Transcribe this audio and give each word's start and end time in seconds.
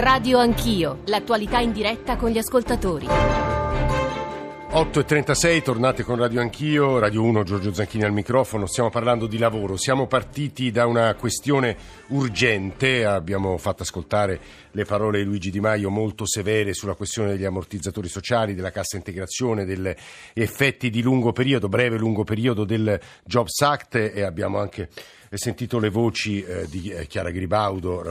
Radio 0.00 0.38
Anch'io, 0.38 1.02
l'attualità 1.08 1.58
in 1.58 1.72
diretta 1.72 2.16
con 2.16 2.30
gli 2.30 2.38
ascoltatori. 2.38 3.04
8.36, 3.04 5.62
tornate 5.62 6.04
con 6.04 6.16
Radio 6.16 6.40
Anch'io, 6.40 6.98
Radio 6.98 7.22
1, 7.22 7.42
Giorgio 7.42 7.74
Zanchini 7.74 8.04
al 8.04 8.12
microfono, 8.12 8.64
stiamo 8.64 8.88
parlando 8.88 9.26
di 9.26 9.36
lavoro, 9.36 9.76
siamo 9.76 10.06
partiti 10.06 10.70
da 10.70 10.86
una 10.86 11.14
questione 11.16 11.76
urgente, 12.06 13.04
abbiamo 13.04 13.58
fatto 13.58 13.82
ascoltare 13.82 14.40
le 14.70 14.84
parole 14.86 15.18
di 15.18 15.24
Luigi 15.24 15.50
Di 15.50 15.60
Maio 15.60 15.90
molto 15.90 16.24
severe 16.24 16.72
sulla 16.72 16.94
questione 16.94 17.32
degli 17.32 17.44
ammortizzatori 17.44 18.08
sociali, 18.08 18.54
della 18.54 18.70
cassa 18.70 18.96
integrazione, 18.96 19.66
degli 19.66 19.94
effetti 20.32 20.88
di 20.88 21.02
lungo 21.02 21.32
periodo, 21.32 21.68
breve 21.68 21.96
e 21.96 21.98
lungo 21.98 22.24
periodo 22.24 22.64
del 22.64 22.98
Jobs 23.22 23.60
Act 23.60 23.96
e 23.96 24.22
abbiamo 24.22 24.60
anche 24.60 24.88
sentito 25.38 25.78
le 25.78 25.90
voci 25.90 26.42
eh, 26.42 26.66
di 26.68 26.90
eh, 26.90 27.06
Chiara 27.06 27.30
Gribaudo, 27.30 28.02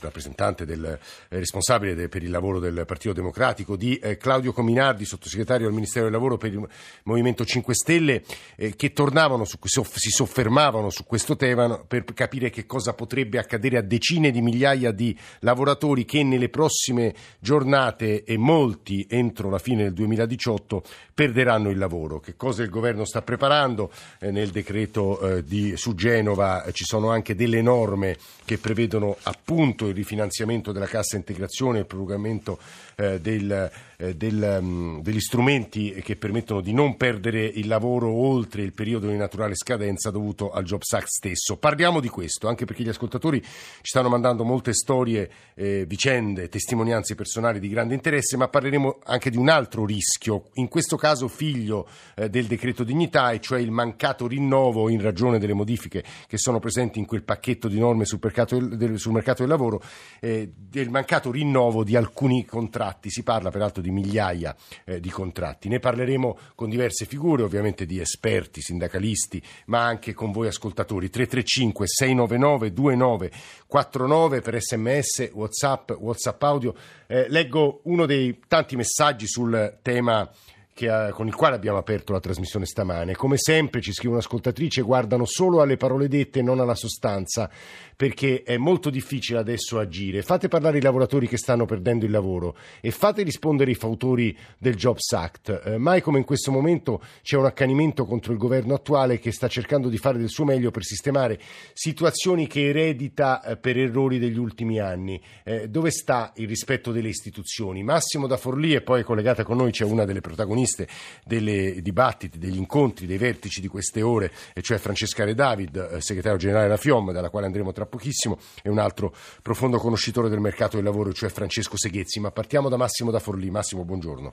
rappresentante 0.00 0.64
del 0.64 0.82
eh, 0.82 0.98
responsabile 1.28 1.94
de, 1.94 2.08
per 2.08 2.22
il 2.22 2.30
lavoro 2.30 2.60
del 2.60 2.84
Partito 2.86 3.12
Democratico, 3.12 3.76
di 3.76 3.96
eh, 3.96 4.16
Claudio 4.16 4.54
Cominardi, 4.54 5.04
sottosegretario 5.04 5.66
al 5.66 5.74
Ministero 5.74 6.04
del 6.04 6.14
Lavoro 6.14 6.38
per 6.38 6.50
il 6.54 6.66
Movimento 7.02 7.44
5 7.44 7.74
Stelle, 7.74 8.22
eh, 8.56 8.74
che 8.74 8.94
tornavano 8.94 9.44
su, 9.44 9.58
si 9.60 10.08
soffermavano 10.08 10.88
su 10.88 11.04
questo 11.04 11.36
tema 11.36 11.76
per 11.86 12.04
capire 12.14 12.48
che 12.48 12.64
cosa 12.64 12.94
potrebbe 12.94 13.38
accadere 13.38 13.76
a 13.76 13.82
decine 13.82 14.30
di 14.30 14.40
migliaia 14.40 14.92
di 14.92 15.14
lavoratori 15.40 16.06
che 16.06 16.22
nelle 16.22 16.48
prossime 16.48 17.14
giornate 17.38 18.24
e 18.24 18.38
molti 18.38 19.06
entro 19.10 19.50
la 19.50 19.58
fine 19.58 19.82
del 19.82 19.92
2018 19.92 20.82
perderanno 21.12 21.68
il 21.68 21.76
lavoro. 21.76 22.18
Che 22.18 22.34
cosa 22.34 22.62
il 22.62 22.70
governo 22.70 23.04
sta 23.04 23.20
preparando 23.20 23.92
eh, 24.20 24.30
nel 24.30 24.48
decreto 24.48 25.42
di, 25.44 25.76
su 25.76 25.94
Genova? 25.94 26.60
Ci 26.72 26.84
sono 26.84 27.10
anche 27.10 27.34
delle 27.34 27.62
norme 27.62 28.16
che 28.44 28.58
prevedono 28.58 29.16
appunto 29.22 29.88
il 29.88 29.94
rifinanziamento 29.94 30.72
della 30.72 30.86
cassa 30.86 31.16
integrazione, 31.16 31.80
il 31.80 31.86
prolungamento 31.86 32.58
eh, 33.02 33.20
del, 33.20 33.70
eh, 33.96 34.14
del, 34.16 34.58
um, 34.60 35.02
degli 35.02 35.20
strumenti 35.20 35.90
che 36.02 36.16
permettono 36.16 36.60
di 36.60 36.72
non 36.72 36.96
perdere 36.96 37.44
il 37.44 37.66
lavoro 37.66 38.10
oltre 38.10 38.62
il 38.62 38.72
periodo 38.72 39.08
di 39.08 39.16
naturale 39.16 39.54
scadenza 39.56 40.10
dovuto 40.10 40.50
al 40.52 40.64
Jobs 40.64 40.92
Act 40.92 41.08
stesso. 41.08 41.56
Parliamo 41.56 42.00
di 42.00 42.08
questo, 42.08 42.48
anche 42.48 42.64
perché 42.64 42.84
gli 42.84 42.88
ascoltatori 42.88 43.42
ci 43.42 43.48
stanno 43.82 44.08
mandando 44.08 44.44
molte 44.44 44.72
storie, 44.72 45.30
eh, 45.54 45.84
vicende, 45.86 46.48
testimonianze 46.48 47.14
personali 47.14 47.58
di 47.58 47.68
grande 47.68 47.94
interesse, 47.94 48.36
ma 48.36 48.48
parleremo 48.48 49.00
anche 49.04 49.30
di 49.30 49.36
un 49.36 49.48
altro 49.48 49.84
rischio, 49.84 50.44
in 50.54 50.68
questo 50.68 50.96
caso 50.96 51.26
figlio 51.26 51.88
eh, 52.14 52.30
del 52.30 52.46
decreto 52.46 52.84
dignità, 52.84 53.32
e 53.32 53.40
cioè 53.40 53.60
il 53.60 53.70
mancato 53.70 54.26
rinnovo 54.26 54.88
in 54.88 55.00
ragione 55.00 55.38
delle 55.38 55.54
modifiche 55.54 56.04
che 56.26 56.38
sono 56.38 56.60
presenti 56.60 56.98
in 56.98 57.06
quel 57.06 57.24
pacchetto 57.24 57.68
di 57.68 57.78
norme 57.78 58.04
sul 58.04 58.20
mercato 58.22 58.58
del, 58.58 58.98
sul 58.98 59.12
mercato 59.12 59.42
del 59.42 59.50
lavoro, 59.50 59.82
eh, 60.20 60.52
del 60.54 60.88
mancato 60.88 61.30
rinnovo 61.32 61.82
di 61.84 61.96
alcuni 61.96 62.44
contratti. 62.44 62.91
Si 63.10 63.22
parla 63.22 63.50
peraltro 63.50 63.82
di 63.82 63.90
migliaia 63.90 64.54
eh, 64.84 65.00
di 65.00 65.10
contratti. 65.10 65.68
Ne 65.68 65.78
parleremo 65.78 66.38
con 66.54 66.68
diverse 66.68 67.04
figure, 67.04 67.42
ovviamente 67.42 67.86
di 67.86 68.00
esperti, 68.00 68.60
sindacalisti, 68.60 69.42
ma 69.66 69.84
anche 69.84 70.12
con 70.14 70.32
voi 70.32 70.48
ascoltatori. 70.48 71.10
335 71.10 71.86
699 71.86 72.72
2949 72.72 74.40
per 74.40 74.60
sms, 74.60 75.30
whatsapp, 75.32 75.90
whatsapp 75.98 76.42
audio. 76.42 76.74
Eh, 77.06 77.26
leggo 77.28 77.80
uno 77.84 78.06
dei 78.06 78.40
tanti 78.48 78.76
messaggi 78.76 79.26
sul 79.26 79.78
tema 79.82 80.28
che, 80.72 81.10
con 81.12 81.26
il 81.26 81.34
quale 81.34 81.54
abbiamo 81.54 81.78
aperto 81.78 82.12
la 82.12 82.20
trasmissione 82.20 82.64
stamane. 82.64 83.14
Come 83.14 83.36
sempre 83.36 83.80
ci 83.80 83.92
scrive 83.92 84.14
un'ascoltatrice, 84.14 84.82
guardano 84.82 85.24
solo 85.26 85.60
alle 85.60 85.76
parole 85.76 86.08
dette 86.08 86.38
e 86.38 86.42
non 86.42 86.60
alla 86.60 86.74
sostanza, 86.74 87.50
perché 87.94 88.42
è 88.42 88.56
molto 88.56 88.90
difficile 88.90 89.38
adesso 89.38 89.78
agire. 89.78 90.22
Fate 90.22 90.48
parlare 90.48 90.78
i 90.78 90.82
lavoratori 90.82 91.28
che 91.28 91.36
stanno 91.36 91.66
perdendo 91.66 92.04
il 92.04 92.10
lavoro 92.10 92.56
e 92.80 92.90
fate 92.90 93.22
rispondere 93.22 93.70
i 93.70 93.74
fautori 93.74 94.36
del 94.58 94.74
Jobs 94.74 95.12
Act. 95.12 95.62
Eh, 95.64 95.78
mai 95.78 96.00
come 96.00 96.18
in 96.18 96.24
questo 96.24 96.50
momento 96.50 97.02
c'è 97.22 97.36
un 97.36 97.44
accanimento 97.44 98.04
contro 98.06 98.32
il 98.32 98.38
governo 98.38 98.74
attuale 98.74 99.18
che 99.18 99.30
sta 99.30 99.48
cercando 99.48 99.88
di 99.88 99.98
fare 99.98 100.18
del 100.18 100.30
suo 100.30 100.44
meglio 100.44 100.70
per 100.70 100.84
sistemare 100.84 101.38
situazioni 101.74 102.46
che 102.46 102.68
eredita 102.68 103.42
eh, 103.42 103.56
per 103.56 103.76
errori 103.76 104.18
degli 104.18 104.38
ultimi 104.38 104.80
anni. 104.80 105.20
Eh, 105.44 105.68
dove 105.68 105.90
sta 105.90 106.32
il 106.36 106.48
rispetto 106.48 106.92
delle 106.92 107.08
istituzioni? 107.08 107.82
Massimo 107.82 108.26
da 108.26 108.36
Forlì 108.36 108.74
e 108.74 108.80
poi 108.80 109.02
collegata 109.02 109.44
con 109.44 109.58
noi 109.58 109.70
c'è 109.70 109.84
una 109.84 110.04
delle 110.04 110.20
protagoniste 110.20 110.61
protagoniste 110.62 110.86
dei 111.24 111.82
dibattiti, 111.82 112.38
degli 112.38 112.56
incontri, 112.56 113.06
dei 113.06 113.18
vertici 113.18 113.60
di 113.60 113.68
queste 113.68 114.02
ore, 114.02 114.30
e 114.54 114.62
cioè 114.62 114.78
Francesca 114.78 115.24
Re 115.24 115.34
David, 115.34 115.76
eh, 115.76 116.00
segretario 116.00 116.38
generale 116.38 116.64
della 116.64 116.76
FIOM, 116.76 117.12
dalla 117.12 117.30
quale 117.30 117.46
andremo 117.46 117.72
tra 117.72 117.86
pochissimo, 117.86 118.38
e 118.62 118.68
un 118.68 118.78
altro 118.78 119.12
profondo 119.42 119.78
conoscitore 119.78 120.28
del 120.28 120.40
mercato 120.40 120.76
del 120.76 120.84
lavoro, 120.84 121.12
cioè 121.12 121.28
Francesco 121.28 121.76
Seghezzi. 121.76 122.20
Ma 122.20 122.30
partiamo 122.30 122.68
da 122.68 122.76
Massimo 122.76 123.10
da 123.10 123.18
Forlì. 123.18 123.50
Massimo, 123.50 123.84
buongiorno. 123.84 124.30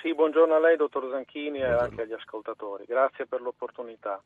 Sì, 0.00 0.14
buongiorno 0.14 0.54
a 0.54 0.60
lei, 0.60 0.76
dottor 0.76 1.08
Zanchini, 1.10 1.58
buongiorno. 1.58 1.76
e 1.76 1.82
anche 1.82 2.02
agli 2.02 2.12
ascoltatori. 2.12 2.84
Grazie 2.86 3.26
per 3.26 3.40
l'opportunità. 3.40 4.22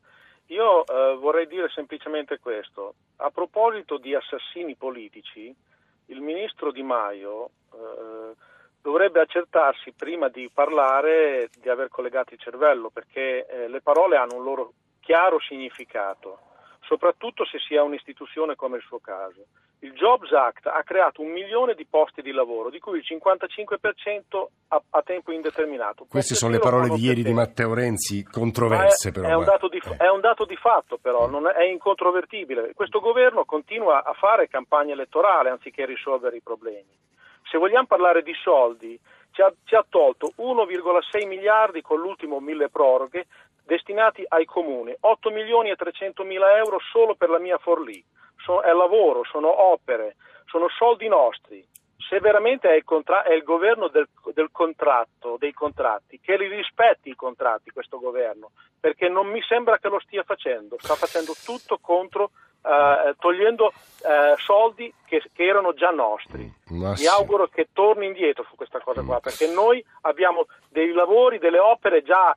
Io 0.47 0.85
eh, 0.85 1.15
vorrei 1.17 1.47
dire 1.47 1.69
semplicemente 1.73 2.37
questo. 2.39 2.95
A 3.17 3.31
proposito 3.31 3.97
di 3.97 4.13
assassini 4.13 4.75
politici, 4.75 5.53
il 6.07 6.21
ministro 6.21 6.71
Di 6.71 6.83
Maio 6.83 7.49
eh, 7.73 8.33
dovrebbe 8.83 9.21
accertarsi 9.21 9.93
prima 9.93 10.27
di 10.27 10.51
parlare 10.53 11.49
di 11.57 11.69
aver 11.69 11.87
collegato 11.87 12.33
il 12.33 12.39
cervello, 12.39 12.89
perché 12.89 13.45
eh, 13.45 13.67
le 13.69 13.81
parole 13.81 14.17
hanno 14.17 14.35
un 14.35 14.43
loro 14.43 14.73
chiaro 14.99 15.39
significato, 15.39 16.39
soprattutto 16.81 17.45
se 17.45 17.59
si 17.59 17.77
ha 17.77 17.83
un'istituzione 17.83 18.55
come 18.55 18.77
il 18.77 18.83
suo 18.83 18.99
caso. 18.99 19.45
Il 19.79 19.93
Jobs 19.93 20.31
Act 20.31 20.67
ha 20.67 20.81
creato 20.83 21.21
un 21.21 21.31
milione 21.31 21.75
di 21.75 21.85
posti 21.85 22.21
di 22.21 22.31
lavoro, 22.31 22.69
di 22.69 22.79
cui 22.79 22.99
il 22.99 23.05
55% 23.07 24.45
a, 24.69 24.81
a 24.89 25.01
tempo 25.01 25.31
indeterminato. 25.31 26.05
Queste 26.09 26.35
sono 26.35 26.51
le 26.51 26.59
parole 26.59 26.89
di 26.89 27.05
ieri 27.05 27.23
di 27.23 27.33
Matteo 27.33 27.73
Renzi, 27.73 28.23
controverse 28.23 29.09
è, 29.09 29.11
però. 29.11 29.27
È 29.27 29.33
un, 29.33 29.45
di, 29.69 29.77
eh. 29.77 29.95
è 29.97 30.09
un, 30.09 30.19
dato 30.19 30.45
di, 30.45 30.55
fatto 30.55 30.97
però, 30.97 31.29
è, 31.29 31.53
è 31.53 31.63
incontrovertibile. 31.63 32.73
Questo 32.73 32.99
governo 32.99 33.45
continua 33.45 34.03
a 34.03 34.13
fare 34.13 34.47
campagna 34.47 34.93
elettorale 34.93 35.49
anziché 35.49 35.85
risolvere 35.85 36.37
i 36.37 36.41
problemi 36.41 37.11
se 37.53 37.59
vogliamo 37.59 37.85
parlare 37.85 38.23
di 38.23 38.33
soldi, 38.33 38.99
ci 39.29 39.43
ha, 39.43 39.53
ci 39.63 39.75
ha 39.75 39.85
tolto 39.87 40.33
1,6 40.37 41.27
miliardi 41.27 41.83
con 41.83 41.99
l'ultimo 41.99 42.39
mille 42.39 42.69
proroghe 42.69 43.27
destinati 43.63 44.25
ai 44.27 44.45
comuni, 44.45 44.91
8 44.99 45.29
milioni 45.29 45.69
e 45.69 45.75
300 45.75 46.23
mila 46.23 46.57
euro 46.57 46.79
solo 46.91 47.13
per 47.13 47.29
la 47.29 47.37
mia 47.37 47.59
Forlì. 47.59 48.03
So, 48.43 48.61
è 48.61 48.73
lavoro, 48.73 49.23
sono 49.25 49.71
opere, 49.71 50.15
sono 50.47 50.67
soldi 50.67 51.07
nostri. 51.07 51.63
Se 52.09 52.19
veramente 52.19 52.69
è 52.69 52.73
il, 52.73 52.83
contra- 52.83 53.21
è 53.21 53.33
il 53.33 53.43
governo 53.43 53.87
del, 53.87 54.07
del, 54.33 54.49
contratto, 54.51 55.37
dei 55.37 55.53
contratti, 55.53 56.19
che 56.19 56.35
li 56.37 56.47
rispetti 56.47 57.09
i 57.09 57.15
contratti 57.15 57.69
questo 57.69 57.99
governo, 57.99 58.49
perché 58.79 59.09
non 59.09 59.27
mi 59.27 59.43
sembra 59.43 59.77
che 59.77 59.89
lo 59.89 59.99
stia 59.99 60.23
facendo, 60.23 60.75
sta 60.79 60.95
facendo 60.95 61.33
tutto 61.45 61.77
contro 61.79 62.31
eh, 62.63 63.15
togliendo 63.19 63.73
eh, 64.03 64.35
soldi 64.37 64.93
che, 65.05 65.21
che, 65.33 65.43
erano 65.43 65.73
già 65.73 65.89
nostri. 65.89 66.51
Ma 66.69 66.93
Mi 66.97 67.05
auguro 67.07 67.47
che 67.47 67.67
torni 67.73 68.05
indietro 68.05 68.45
su 68.49 68.55
questa 68.55 68.79
cosa 68.79 69.01
qua, 69.01 69.19
perché 69.19 69.47
noi 69.47 69.83
abbiamo 70.01 70.45
dei 70.69 70.91
lavori, 70.93 71.39
delle 71.39 71.59
opere 71.59 72.03
già 72.03 72.35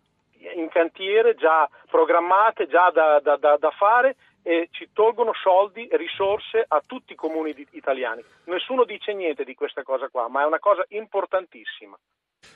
in 0.54 0.69
cantiere, 0.69 1.34
già 1.34 1.69
programmate, 1.88 2.66
già 2.66 2.91
da, 2.91 3.20
da, 3.20 3.36
da, 3.36 3.56
da 3.56 3.70
fare 3.70 4.16
e 4.42 4.69
ci 4.70 4.91
tolgono 4.92 5.32
soldi 5.34 5.88
e 5.88 5.97
risorse 5.97 6.65
a 6.66 6.81
tutti 6.84 7.12
i 7.12 7.16
comuni 7.16 7.53
di, 7.53 7.66
italiani. 7.72 8.22
Nessuno 8.44 8.84
dice 8.84 9.12
niente 9.12 9.42
di 9.42 9.54
questa 9.54 9.82
cosa 9.82 10.09
qua, 10.09 10.28
ma 10.28 10.42
è 10.42 10.47
una 10.47 10.60
cosa 10.60 10.84
importantissima. 10.88 11.97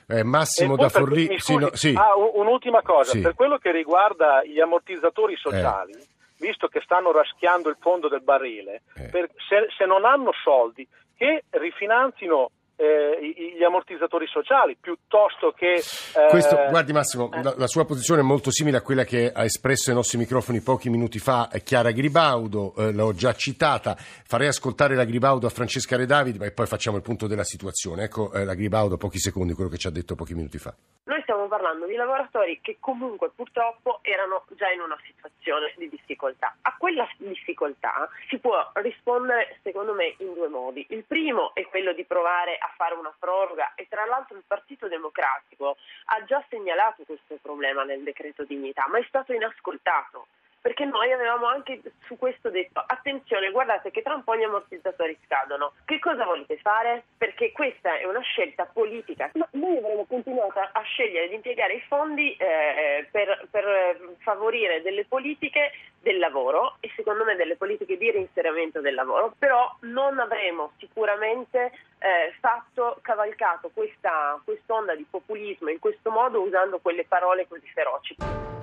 Eh, 0.07 0.23
Massimo 0.23 0.77
da 0.77 0.87
Forlì. 0.87 1.37
Sì, 1.39 1.57
no, 1.57 1.69
sì. 1.73 1.93
Ah, 1.97 2.15
un'ultima 2.15 2.81
cosa, 2.81 3.11
sì. 3.11 3.21
per 3.21 3.33
quello 3.33 3.57
che 3.57 3.71
riguarda 3.71 4.43
gli 4.43 4.59
ammortizzatori 4.59 5.35
sociali. 5.35 5.91
Eh 5.91 6.19
visto 6.41 6.67
che 6.67 6.81
stanno 6.83 7.11
raschiando 7.11 7.69
il 7.69 7.77
fondo 7.79 8.09
del 8.09 8.23
barile, 8.23 8.81
eh. 8.95 9.09
per, 9.09 9.29
se, 9.47 9.67
se, 9.77 9.85
non 9.85 10.03
hanno 10.03 10.31
soldi, 10.43 10.85
che 11.15 11.43
rifinanzino 11.51 12.49
eh, 12.81 13.53
gli 13.55 13.63
ammortizzatori 13.63 14.25
sociali 14.25 14.75
piuttosto 14.75 15.51
che... 15.51 15.75
Eh, 15.75 16.27
Questo, 16.29 16.57
guardi 16.69 16.91
Massimo, 16.91 17.31
eh. 17.31 17.43
la, 17.43 17.53
la, 17.55 17.67
sua 17.67 17.85
posizione 17.85 18.21
è 18.21 18.23
molto 18.23 18.49
simile 18.49 18.77
a 18.77 18.81
quella 18.81 19.03
che 19.03 19.31
ha 19.31 19.43
espresso 19.43 19.91
ai 19.91 19.95
nostri 19.95 20.17
microfoni 20.17 20.61
pochi 20.61 20.89
minuti 20.89 21.19
fa 21.19 21.47
Chiara 21.63 21.91
Gribaudo, 21.91 22.73
eh, 22.75 22.91
l'ho 22.91 23.13
già 23.13 23.33
citata, 23.33 23.95
farei 23.95 24.47
ascoltare 24.47 24.95
la 24.95 25.05
Gribaudo 25.05 25.45
a 25.45 25.51
Francesca 25.51 25.95
Redavid 25.95 26.41
e 26.41 26.51
poi 26.51 26.65
facciamo 26.65 26.97
il 26.97 27.03
punto 27.03 27.27
della 27.27 27.43
situazione. 27.43 28.05
Ecco 28.05 28.33
eh, 28.33 28.45
la 28.45 28.55
Gribaudo, 28.55 28.97
pochi 28.97 29.19
secondi, 29.19 29.53
quello 29.53 29.69
che 29.69 29.77
ci 29.77 29.85
ha 29.85 29.91
detto 29.91 30.15
pochi 30.15 30.33
minuti 30.33 30.57
fa. 30.57 30.73
Noi 31.03 31.20
stiamo 31.31 31.47
parlando 31.47 31.85
di 31.85 31.95
lavoratori 31.95 32.59
che 32.59 32.75
comunque 32.81 33.29
purtroppo 33.29 33.99
erano 34.01 34.43
già 34.49 34.69
in 34.69 34.81
una 34.81 34.99
situazione 35.05 35.73
di 35.77 35.87
difficoltà. 35.87 36.57
A 36.63 36.75
quella 36.77 37.07
difficoltà 37.15 38.09
si 38.27 38.37
può 38.37 38.69
rispondere 38.73 39.57
secondo 39.63 39.93
me 39.93 40.15
in 40.17 40.33
due 40.33 40.49
modi. 40.49 40.85
Il 40.89 41.05
primo 41.05 41.55
è 41.55 41.65
quello 41.67 41.93
di 41.93 42.03
provare 42.03 42.57
a 42.57 42.69
fare 42.75 42.95
una 42.95 43.13
proroga 43.17 43.75
e 43.75 43.87
tra 43.87 44.03
l'altro 44.03 44.35
il 44.35 44.43
Partito 44.45 44.89
Democratico 44.89 45.77
ha 46.07 46.21
già 46.25 46.43
segnalato 46.49 47.03
questo 47.05 47.37
problema 47.41 47.85
nel 47.85 48.03
decreto 48.03 48.43
dignità, 48.43 48.89
ma 48.89 48.97
è 48.97 49.05
stato 49.07 49.31
inascoltato. 49.31 50.27
Perché 50.61 50.85
noi 50.85 51.11
avevamo 51.11 51.47
anche 51.47 51.81
su 52.05 52.17
questo 52.17 52.49
detto 52.49 52.83
attenzione, 52.85 53.51
guardate 53.51 53.89
che 53.91 54.01
tra 54.01 54.13
un 54.13 54.23
po' 54.23 54.35
gli 54.35 54.43
ammortizzatori 54.43 55.17
scadono. 55.25 55.73
Che 55.85 55.99
cosa 55.99 56.23
volete 56.23 56.57
fare? 56.57 57.03
Perché 57.17 57.51
questa 57.51 57.97
è 57.97 58.05
una 58.05 58.21
scelta 58.21 58.65
politica. 58.65 59.31
Ma 59.33 59.47
noi 59.51 59.77
avremmo 59.77 60.05
continuato 60.05 60.59
a 60.59 60.81
scegliere 60.83 61.27
di 61.29 61.35
impiegare 61.35 61.73
i 61.73 61.81
fondi 61.87 62.35
eh, 62.35 63.07
per, 63.11 63.47
per 63.49 64.15
favorire 64.19 64.81
delle 64.81 65.05
politiche 65.05 65.71
del 66.01 66.17
lavoro 66.17 66.77
e 66.79 66.91
secondo 66.95 67.23
me 67.23 67.35
delle 67.35 67.55
politiche 67.55 67.97
di 67.97 68.11
reinserimento 68.11 68.81
del 68.81 68.95
lavoro, 68.95 69.33
però 69.37 69.75
non 69.81 70.19
avremo 70.19 70.71
sicuramente 70.77 71.71
eh, 71.99 72.33
fatto, 72.39 72.97
cavalcato 73.01 73.69
questa 73.73 74.39
onda 74.67 74.95
di 74.95 75.05
populismo 75.09 75.69
in 75.69 75.79
questo 75.79 76.09
modo 76.09 76.41
usando 76.41 76.79
quelle 76.79 77.05
parole 77.05 77.47
così 77.47 77.67
feroci. 77.71 78.60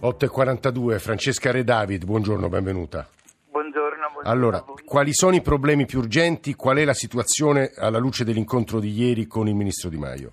8.42, 0.00 0.98
Francesca 0.98 1.52
Re 1.52 1.62
David, 1.62 2.06
buongiorno, 2.06 2.48
benvenuta. 2.48 3.06
Buongiorno, 3.50 4.08
buongiorno. 4.12 4.30
Allora, 4.30 4.64
quali 4.82 5.12
sono 5.12 5.34
i 5.34 5.42
problemi 5.42 5.84
più 5.84 5.98
urgenti? 5.98 6.54
Qual 6.54 6.78
è 6.78 6.86
la 6.86 6.94
situazione 6.94 7.72
alla 7.76 7.98
luce 7.98 8.24
dell'incontro 8.24 8.80
di 8.80 8.88
ieri 8.88 9.26
con 9.26 9.46
il 9.46 9.54
Ministro 9.54 9.90
Di 9.90 9.98
Maio? 9.98 10.32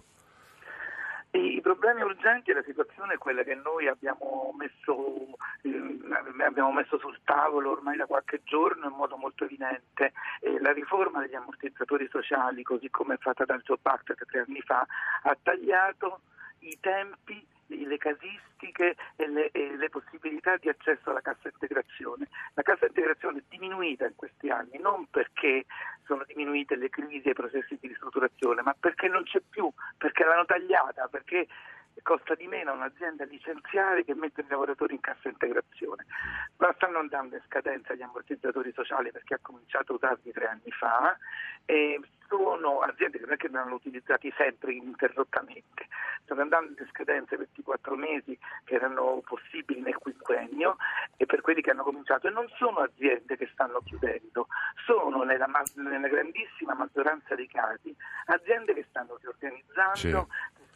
I 1.31 1.59
problemi 1.61 2.01
urgenti 2.01 2.51
e 2.51 2.53
la 2.53 2.63
situazione 2.63 3.15
è 3.15 3.17
quella 3.17 3.43
che 3.43 3.55
noi 3.55 3.89
abbiamo 3.89 4.55
messo, 4.57 5.35
eh, 5.63 6.45
abbiamo 6.47 6.71
messo, 6.71 6.97
sul 6.97 7.19
tavolo 7.25 7.71
ormai 7.71 7.97
da 7.97 8.05
qualche 8.05 8.39
giorno 8.45 8.87
in 8.87 8.95
modo 8.95 9.17
molto 9.17 9.43
evidente. 9.43 10.13
Eh, 10.39 10.61
la 10.61 10.71
riforma 10.71 11.19
degli 11.19 11.35
ammortizzatori 11.35 12.07
sociali, 12.09 12.63
così 12.63 12.89
come 12.89 13.15
è 13.15 13.17
fatta 13.17 13.43
dal 13.43 13.61
Job 13.63 13.79
Act 13.83 14.15
tre 14.15 14.45
anni 14.47 14.61
fa, 14.61 14.87
ha 15.23 15.37
tagliato 15.43 16.21
i 16.59 16.77
tempi 16.79 17.45
le 17.67 17.97
casistiche 17.97 18.95
e 19.15 19.27
le, 19.27 19.51
e 19.51 19.75
le, 19.75 19.89
possibilità 19.89 20.57
di 20.57 20.69
accesso 20.69 21.09
alla 21.09 21.21
cassa 21.21 21.49
integrazione. 21.49 22.27
La 22.53 22.61
cassa 22.61 22.85
integrazione 22.85 23.39
è 23.39 23.43
diminuita 23.49 24.05
in 24.05 24.15
questi 24.15 24.49
anni 24.49 24.79
non 24.79 25.07
perché 25.09 25.65
sono 26.05 26.23
diminuite 26.25 26.75
le 26.75 26.89
crisi 26.89 27.27
e 27.27 27.31
i 27.31 27.33
processi 27.33 27.77
di 27.79 27.87
ristrutturazione, 27.87 28.61
ma 28.61 28.75
perché 28.79 29.07
non 29.07 29.23
c'è 29.23 29.41
più, 29.47 29.69
perché 29.97 30.23
l'hanno 30.23 30.45
tagliata, 30.45 31.07
perché 31.07 31.47
costa 32.01 32.35
di 32.35 32.47
meno 32.47 32.71
a 32.71 32.75
un'azienda 32.75 33.25
licenziare 33.25 34.03
che 34.03 34.13
mettere 34.15 34.47
i 34.47 34.49
lavoratori 34.49 34.93
in 34.93 35.01
cassa 35.01 35.29
integrazione. 35.29 36.05
Ma 36.57 36.73
stanno 36.75 36.99
andando 36.99 37.35
in 37.35 37.41
scadenza 37.47 37.93
gli 37.93 38.01
ammortizzatori 38.01 38.71
sociali 38.73 39.11
perché 39.11 39.35
ha 39.35 39.39
cominciato 39.41 39.93
a 39.93 39.95
usarli 39.95 40.31
tre 40.31 40.47
anni 40.47 40.71
fa 40.71 41.17
e 41.65 41.99
sono 42.27 42.79
aziende 42.79 43.17
che 43.17 43.25
non 43.25 43.33
è 43.33 43.37
che 43.37 43.49
vengono 43.49 43.75
utilizzati 43.75 44.33
sempre 44.37 44.73
ininterrottamente, 44.73 45.87
stanno 46.23 46.41
andando 46.41 46.81
in 46.81 46.87
scadenza 46.89 47.37
24 47.37 47.95
mesi 47.95 48.37
che 48.63 48.75
erano 48.75 49.21
possibili 49.25 49.81
nel 49.81 49.95
quinquennio 49.95 50.77
e 51.15 51.25
per 51.25 51.41
quelli 51.41 51.61
che 51.61 51.71
hanno 51.71 51.83
cominciato 51.83 52.27
e 52.27 52.31
non 52.31 52.47
sono 52.57 52.79
aziende 52.79 53.37
che 53.37 53.49
stanno 53.51 53.79
chiudendo, 53.83 54.47
sono 54.85 55.23
nella, 55.23 55.47
nella 55.75 56.07
grandissima 56.07 56.73
maggioranza 56.73 57.35
dei 57.35 57.47
casi 57.47 57.95
aziende 58.25 58.73
che 58.73 58.85
stanno 58.89 59.17
riorganizzando, 59.19 59.95
sì. 59.95 60.09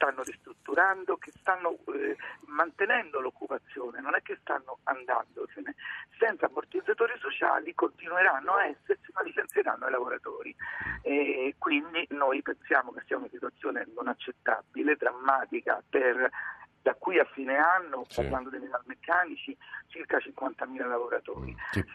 Stanno 0.01 0.23
ristrutturando, 0.23 1.17
che 1.17 1.31
stanno 1.39 1.77
eh, 1.93 2.17
mantenendo 2.47 3.19
l'occupazione, 3.19 4.01
non 4.01 4.15
è 4.15 4.21
che 4.23 4.35
stanno 4.41 4.79
andandosene. 4.85 5.75
Senza 6.17 6.47
ammortizzatori 6.47 7.13
sociali 7.19 7.75
continueranno 7.75 8.53
a 8.53 8.65
esserci 8.65 9.11
ma 9.13 9.21
licenzieranno 9.21 9.87
i 9.87 9.91
lavoratori. 9.91 10.55
E 11.03 11.53
quindi 11.59 12.07
noi 12.09 12.41
pensiamo 12.41 12.91
che 12.91 13.03
sia 13.05 13.17
una 13.17 13.29
situazione 13.29 13.87
non 13.95 14.07
accettabile, 14.07 14.95
drammatica 14.95 15.81
per 15.87 16.29
da 16.81 16.95
qui 16.95 17.19
a 17.19 17.25
fine 17.25 17.57
anno, 17.57 18.05
sì. 18.07 18.21
parlando 18.21 18.49
dei 18.49 18.59
metalmeccanici, 18.59 19.55
circa 19.87 20.17
50.000 20.17 20.87
lavoratori. 20.87 21.55
Che, 21.71 21.85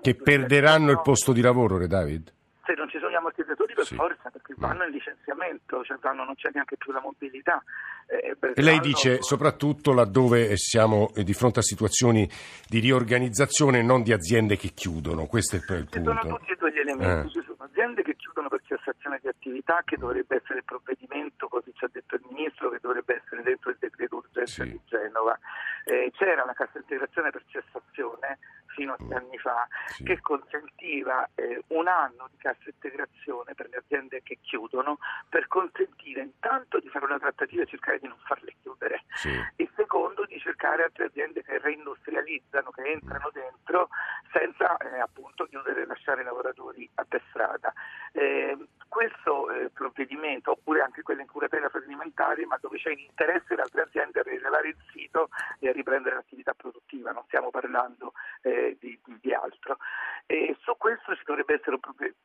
che 0.00 0.14
perderanno 0.14 0.90
il 0.92 1.00
posto 1.02 1.32
di 1.34 1.42
lavoro, 1.42 1.76
Re 1.76 1.86
David? 1.88 2.32
Se 2.68 2.74
non 2.74 2.88
ci 2.90 2.98
sono 2.98 3.10
gli 3.10 3.14
ammortizzatori 3.14 3.72
per 3.72 3.86
sì. 3.86 3.94
forza, 3.94 4.28
perché 4.28 4.52
vanno 4.58 4.84
in 4.84 4.90
licenziamento, 4.90 5.82
cioè 5.84 5.96
vanno, 6.02 6.24
non 6.24 6.34
c'è 6.34 6.50
neanche 6.52 6.76
più 6.76 6.92
la 6.92 7.00
mobilità. 7.00 7.62
Eh, 8.06 8.36
e 8.54 8.62
lei 8.62 8.78
dice 8.80 9.22
soprattutto 9.22 9.94
laddove 9.94 10.56
siamo 10.56 11.10
di 11.14 11.32
fronte 11.32 11.60
a 11.60 11.62
situazioni 11.62 12.28
di 12.66 12.80
riorganizzazione, 12.80 13.82
non 13.82 14.02
di 14.02 14.12
aziende 14.12 14.56
che 14.56 14.68
chiudono, 14.68 15.26
questo 15.26 15.56
è 15.56 15.58
il 15.58 15.64
punto. 15.64 16.12
Ci 16.12 16.18
sono 16.20 16.36
tutti 16.36 16.52
e 16.52 16.56
due 16.56 16.72
gli 16.72 16.78
elementi, 16.78 17.28
eh. 17.28 17.40
ci 17.40 17.46
sono 17.46 17.64
aziende 17.64 18.02
che 18.02 18.16
chiudono 18.16 18.48
per 18.48 18.60
cessazione 18.66 19.18
di 19.22 19.28
attività, 19.28 19.82
che 19.84 19.96
dovrebbe 19.96 20.36
essere 20.36 20.58
il 20.58 20.64
provvedimento, 20.64 21.48
così 21.48 21.72
ci 21.74 21.84
ha 21.84 21.88
detto 21.90 22.16
il 22.16 22.22
Ministro, 22.30 22.68
che 22.68 22.78
dovrebbe 22.82 23.22
essere 23.22 23.42
dentro 23.42 23.70
il 23.70 23.76
decreto 23.80 24.16
urgenza 24.16 24.64
sì. 24.64 24.70
di 24.70 24.80
Genova. 24.84 25.38
Eh, 25.84 26.12
c'era 26.12 26.44
la 26.44 26.52
cassa 26.52 26.76
integrazione 26.76 27.30
per 27.30 27.42
cessazione 27.48 28.38
fino 28.78 28.92
a 28.92 28.96
sei 28.96 29.16
anni 29.16 29.38
fa, 29.38 29.66
sì. 29.86 30.04
che 30.04 30.20
consentiva 30.20 31.28
eh, 31.34 31.64
un 31.68 31.88
anno 31.88 32.28
di 32.30 32.36
cassa 32.36 32.70
integrazione 32.70 33.54
per 33.54 33.68
le 33.70 33.78
aziende 33.78 34.22
che 34.22 34.38
chiudono, 34.40 34.98
per 35.28 35.48
consentire 35.48 36.22
intanto 36.22 36.78
di 36.78 36.88
fare 36.88 37.06
una 37.06 37.18
trattativa 37.18 37.62
e 37.62 37.66
cercare 37.66 37.98
di 37.98 38.06
non 38.06 38.18
farle 38.24 38.54
chiudere, 38.62 39.02
sì. 39.14 39.30
e 39.56 39.68
secondo 39.74 40.24
di 40.26 40.38
cercare 40.38 40.84
altre 40.84 41.06
aziende 41.06 41.42
che 41.42 41.58
reindustrializzano, 41.58 42.70
che 42.70 42.82
entrano 42.82 43.30
dentro 43.32 43.88
senza 44.30 44.76
eh, 44.76 45.00
appunto 45.00 45.46
chiudere 45.46 45.82
e 45.82 45.86
lasciare 45.86 46.20
i 46.20 46.24
lavoratori 46.24 46.88
a 46.94 47.04
strada. 47.30 47.72
Eh, 48.12 48.56
questo 48.88 49.50
eh, 49.50 49.70
provvedimento, 49.70 50.52
oppure 50.52 50.80
anche 50.80 51.02
quello 51.02 51.20
in 51.20 51.26
curatela 51.26 51.68
fallimentare, 51.68 52.46
ma 52.46 52.58
dove 52.60 52.78
c'è 52.78 52.94
l'interesse 52.94 53.46
delle 53.48 53.62
altre 53.62 53.82
aziende 53.82 54.20
a 54.20 54.22
rilevare 54.22 54.68
il 54.68 54.76
sito 54.90 55.28
e 55.60 55.68
a 55.68 55.72
riprendere 55.72 56.16
l'attività 56.16 56.54
produttiva, 56.54 57.12
non 57.12 57.22
stiamo 57.26 57.50
parlando 57.50 58.12
eh, 58.42 58.76
di, 58.80 58.98
di, 59.04 59.18
di, 59.20 59.32
altro. 59.32 59.78
E 60.26 60.56
su 60.60 60.74
questo 60.76 61.14
ci 61.14 61.24
dovrebbe 61.38 61.54
essere, 61.54 61.78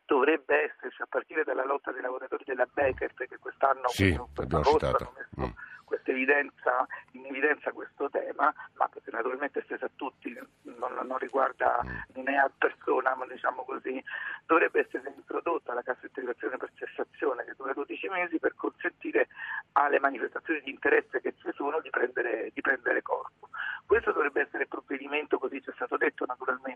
dovrebbe 0.06 0.64
esserci, 0.64 1.02
a 1.02 1.08
partire 1.08 1.44
dalla 1.44 1.66
lotta 1.66 1.92
dei 1.92 2.02
lavoratori 2.02 2.44
della 2.46 2.68
Becker, 2.72 3.14
perché 3.14 3.38
quest'anno 3.38 3.88
sì, 3.90 4.18
abbiamo 4.36 4.64
citato. 4.64 5.14
Messo, 5.16 5.48
mm 5.48 5.72
evidenza, 6.14 6.86
in 7.12 7.26
evidenza 7.26 7.72
questo 7.72 8.10
tema, 8.10 8.54
ma 8.74 8.90
che 8.90 9.02
naturalmente 9.12 9.60
è 9.60 9.62
esteso 9.62 9.86
a 9.86 9.92
tutti, 9.96 10.34
non, 10.64 10.94
non 11.06 11.18
riguarda 11.18 11.82
mm. 11.84 12.24
né 12.24 12.38
a 12.38 12.50
persona, 12.56 13.16
ma 13.16 13.26
diciamo 13.26 13.64
così, 13.64 14.02
dovrebbe 14.46 14.82
essere 14.82 15.14
introdotta 15.16 15.74
la 15.74 15.82
cassa 15.82 16.06
integrazione 16.06 16.58
per 16.58 16.72
cessazione 16.76 17.44
che 17.44 17.54
dura 17.56 17.74
12 17.74 18.08
mesi 18.10 18.40
per 18.40 18.56
consentire 18.56 19.28
alle 19.74 20.00
manifestazioni 20.00 20.62
di 20.62 20.72
interesse 20.72 21.22
che 21.22 21.34
ci 21.42 21.52
sono 21.54 21.80
di 21.82 21.90
prendere, 21.90 22.52
di 22.54 22.62
prendere 22.62 23.02
corpo. 23.02 23.50
Questo 23.86 24.12
dovrebbe 24.12 24.42
essere 24.42 24.64
il 24.64 24.70
provvedimento, 24.70 25.38
così 25.38 25.62
ci 25.62 25.70
è 25.70 25.74
stato 25.76 25.98
detto, 25.98 26.26
naturalmente 26.26 26.73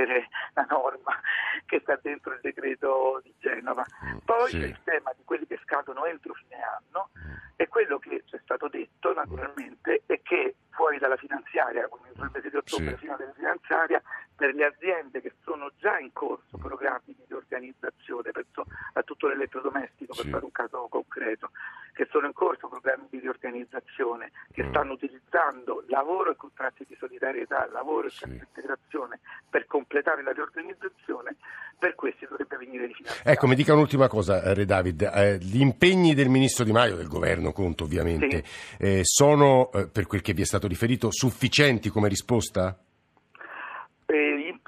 vedere 0.00 0.28
la 0.54 0.66
norma 0.68 1.20
che 1.66 1.80
sta 1.80 1.98
dentro 2.00 2.32
il 2.32 2.40
decreto 2.40 3.20
di 3.22 3.34
Genova. 3.38 3.84
Mm, 4.04 4.18
Poi 4.24 4.50
sì. 4.50 4.56
il 4.56 4.78
tema 4.84 5.12
di 5.16 5.22
quelli 5.24 5.46
che 5.46 5.58
scadono 5.62 6.04
entro 6.04 6.34
fine 6.34 6.56
anno 6.62 7.10
e 7.56 7.68
quello 7.68 7.98
che 7.98 8.22
ci 8.24 8.36
è 8.36 8.40
stato 8.42 8.68
detto 8.68 9.12
naturalmente 9.12 10.02
è 10.06 10.20
che 10.22 10.54
fuori 10.70 10.98
dalla 10.98 11.16
finanziaria, 11.16 11.88
quindi 11.88 12.10
sul 12.14 12.30
mese 12.32 12.48
di 12.48 12.56
ottobre 12.56 12.92
sì. 12.92 12.96
fino 12.96 13.14
alla 13.14 13.32
finanziaria, 13.34 14.02
per 14.34 14.54
le 14.54 14.64
aziende 14.64 15.20
che 15.20 15.34
sono 15.42 15.70
già 15.76 15.98
in 15.98 16.10
corso 16.14 16.56
programmi 16.56 17.14
di 17.14 17.24
riorganizzazione, 17.28 18.30
penso 18.30 18.64
a 18.94 19.02
tutto 19.02 19.28
l'elettrodomestico 19.28 20.14
per 20.14 20.24
sì. 20.24 20.30
fare 20.30 20.44
un 20.44 20.52
caso 20.52 20.88
concreto, 20.88 21.50
che 21.92 22.08
sono 22.10 22.28
in 22.28 22.32
corso 22.32 22.68
programmi 22.68 23.08
di 23.10 23.18
riorganizzazione, 23.18 24.32
che 24.52 24.64
mm. 24.64 24.70
stanno 24.70 24.92
utilizzando 24.94 25.84
lavoro 25.88 26.30
e 26.30 26.36
contratti 26.36 26.86
di 26.88 26.96
solidarietà, 26.98 27.68
lavoro 27.70 28.06
e 28.06 28.10
sì. 28.10 28.24
integrazione 28.24 29.20
per 29.50 29.66
completare 29.66 30.22
la 30.22 30.32
riorganizzazione, 30.32 31.36
per 31.78 31.94
questi 31.94 32.26
dovrebbe 32.26 32.56
venire 32.56 32.86
rifinanziato. 32.86 33.19
Ecco, 33.30 33.46
mi 33.46 33.54
dica 33.54 33.74
un'ultima 33.74 34.08
cosa, 34.08 34.42
eh, 34.42 34.54
Re 34.54 34.64
David. 34.64 35.02
Eh, 35.02 35.38
gli 35.38 35.60
impegni 35.60 36.14
del 36.14 36.28
Ministro 36.28 36.64
Di 36.64 36.72
Maio, 36.72 36.96
del 36.96 37.06
Governo 37.06 37.52
Conto 37.52 37.84
ovviamente, 37.84 38.42
sì. 38.44 38.82
eh, 38.82 39.00
sono, 39.04 39.70
eh, 39.72 39.86
per 39.86 40.08
quel 40.08 40.20
che 40.20 40.32
vi 40.32 40.42
è 40.42 40.44
stato 40.44 40.66
riferito, 40.66 41.12
sufficienti 41.12 41.90
come 41.90 42.08
risposta? 42.08 42.76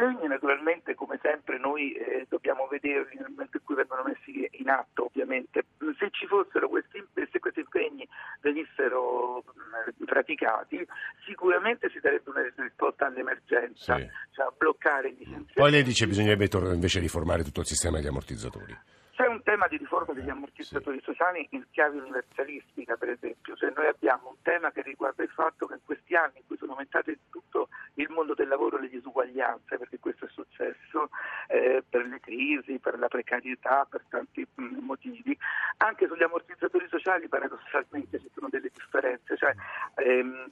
impegni 0.02 0.26
naturalmente 0.28 0.94
come 0.94 1.10
sempre 1.22 1.58
noi 1.58 1.92
eh, 1.92 2.26
dobbiamo 2.28 2.66
vederli 2.66 3.16
nel 3.16 3.30
momento 3.30 3.56
in 3.56 3.62
cui 3.64 3.74
vengono 3.74 4.02
messi 4.02 4.48
in 4.60 4.68
atto 4.68 5.06
ovviamente. 5.06 5.64
Se 5.98 6.08
ci 6.10 6.26
fossero 6.26 6.68
questi, 6.68 7.02
se 7.14 7.38
questi 7.38 7.60
impegni 7.60 8.06
venissero 8.40 9.44
mh, 9.46 10.04
praticati 10.04 10.86
sicuramente 11.24 11.88
si 11.90 12.00
darebbe 12.00 12.30
una 12.30 12.42
risposta 12.56 13.06
all'emergenza, 13.06 13.96
sì. 13.96 14.08
cioè 14.32 14.46
a 14.46 14.52
bloccare 14.56 15.12
gli. 15.12 15.24
Poi 15.54 15.70
lei 15.70 15.82
dice 15.82 16.04
che 16.04 16.10
bisognerebbe 16.10 16.48
invece 16.74 17.00
riformare 17.00 17.44
tutto 17.44 17.60
il 17.60 17.66
sistema 17.66 17.98
degli 17.98 18.08
ammortizzatori. 18.08 18.76
C'è 19.14 19.26
un 19.26 19.42
tema 19.42 19.66
di 19.68 19.76
riforma 19.76 20.14
degli 20.14 20.30
ammortizzatori 20.30 20.96
sì. 20.98 21.04
sociali 21.04 21.46
in 21.50 21.66
chiave 21.70 21.98
universalistica, 21.98 22.96
per 22.96 23.10
esempio, 23.10 23.54
cioè 23.56 23.70
noi 23.76 23.86
abbiamo 23.86 24.30
un 24.30 24.36
tema 24.40 24.72
che 24.72 24.80
riguarda 24.80 25.22
il 25.22 25.28
fatto 25.28 25.66
che 25.66 25.74
in 25.74 25.80
questi 25.84 26.14
anni 26.14 26.38
in 26.38 26.46
cui 26.46 26.56
sono 26.56 26.72
aumentate 26.72 27.18
tutto 27.30 27.68
il 27.94 28.08
mondo 28.08 28.32
del 28.32 28.48
lavoro 28.48 28.78
e 28.78 28.82
le 28.82 28.88
disuguaglianze, 28.88 29.76
perché 29.76 29.98
questo 29.98 30.24
è 30.24 30.28
successo, 30.30 31.10
eh, 31.48 31.84
per 31.86 32.06
le 32.06 32.20
crisi, 32.20 32.78
per 32.78 32.98
la 32.98 33.08
precarietà, 33.08 33.86
per 33.88 34.02
tanti 34.08 34.46
mh, 34.54 34.62
mm, 34.62 34.78
motivi. 34.78 35.36
Anche 35.76 36.06
sugli 36.06 36.22
ammortizzatori 36.22 36.88
sociali 36.88 37.28
paradossalmente 37.28 38.18
ci 38.18 38.30
sono 38.32 38.48
delle 38.48 38.70
differenze, 38.72 39.36
cioè, 39.36 39.54
ehm, 39.96 40.48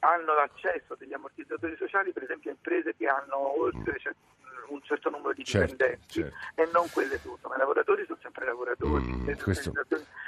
hanno 0.00 0.34
l'accesso 0.34 0.94
degli 0.94 1.12
ammortizzatori 1.12 1.76
sociali 1.76 2.12
per 2.12 2.22
esempio 2.22 2.50
imprese 2.50 2.94
che 2.96 3.06
hanno 3.06 3.60
oltre 3.60 3.98
cioè, 3.98 4.12
un 4.14 4.27
certo 4.88 5.10
numero 5.10 5.34
di 5.34 5.44
certo, 5.44 5.72
dipendenti 5.72 6.22
certo. 6.22 6.34
e 6.54 6.68
non 6.72 6.88
quelle 6.90 7.20
tutte, 7.20 7.46
ma 7.46 7.56
i 7.56 7.58
lavoratori 7.58 8.04
sono 8.06 8.18
sempre 8.22 8.46
lavoratori. 8.46 9.04
Mm, 9.04 9.32
questo, 9.42 9.72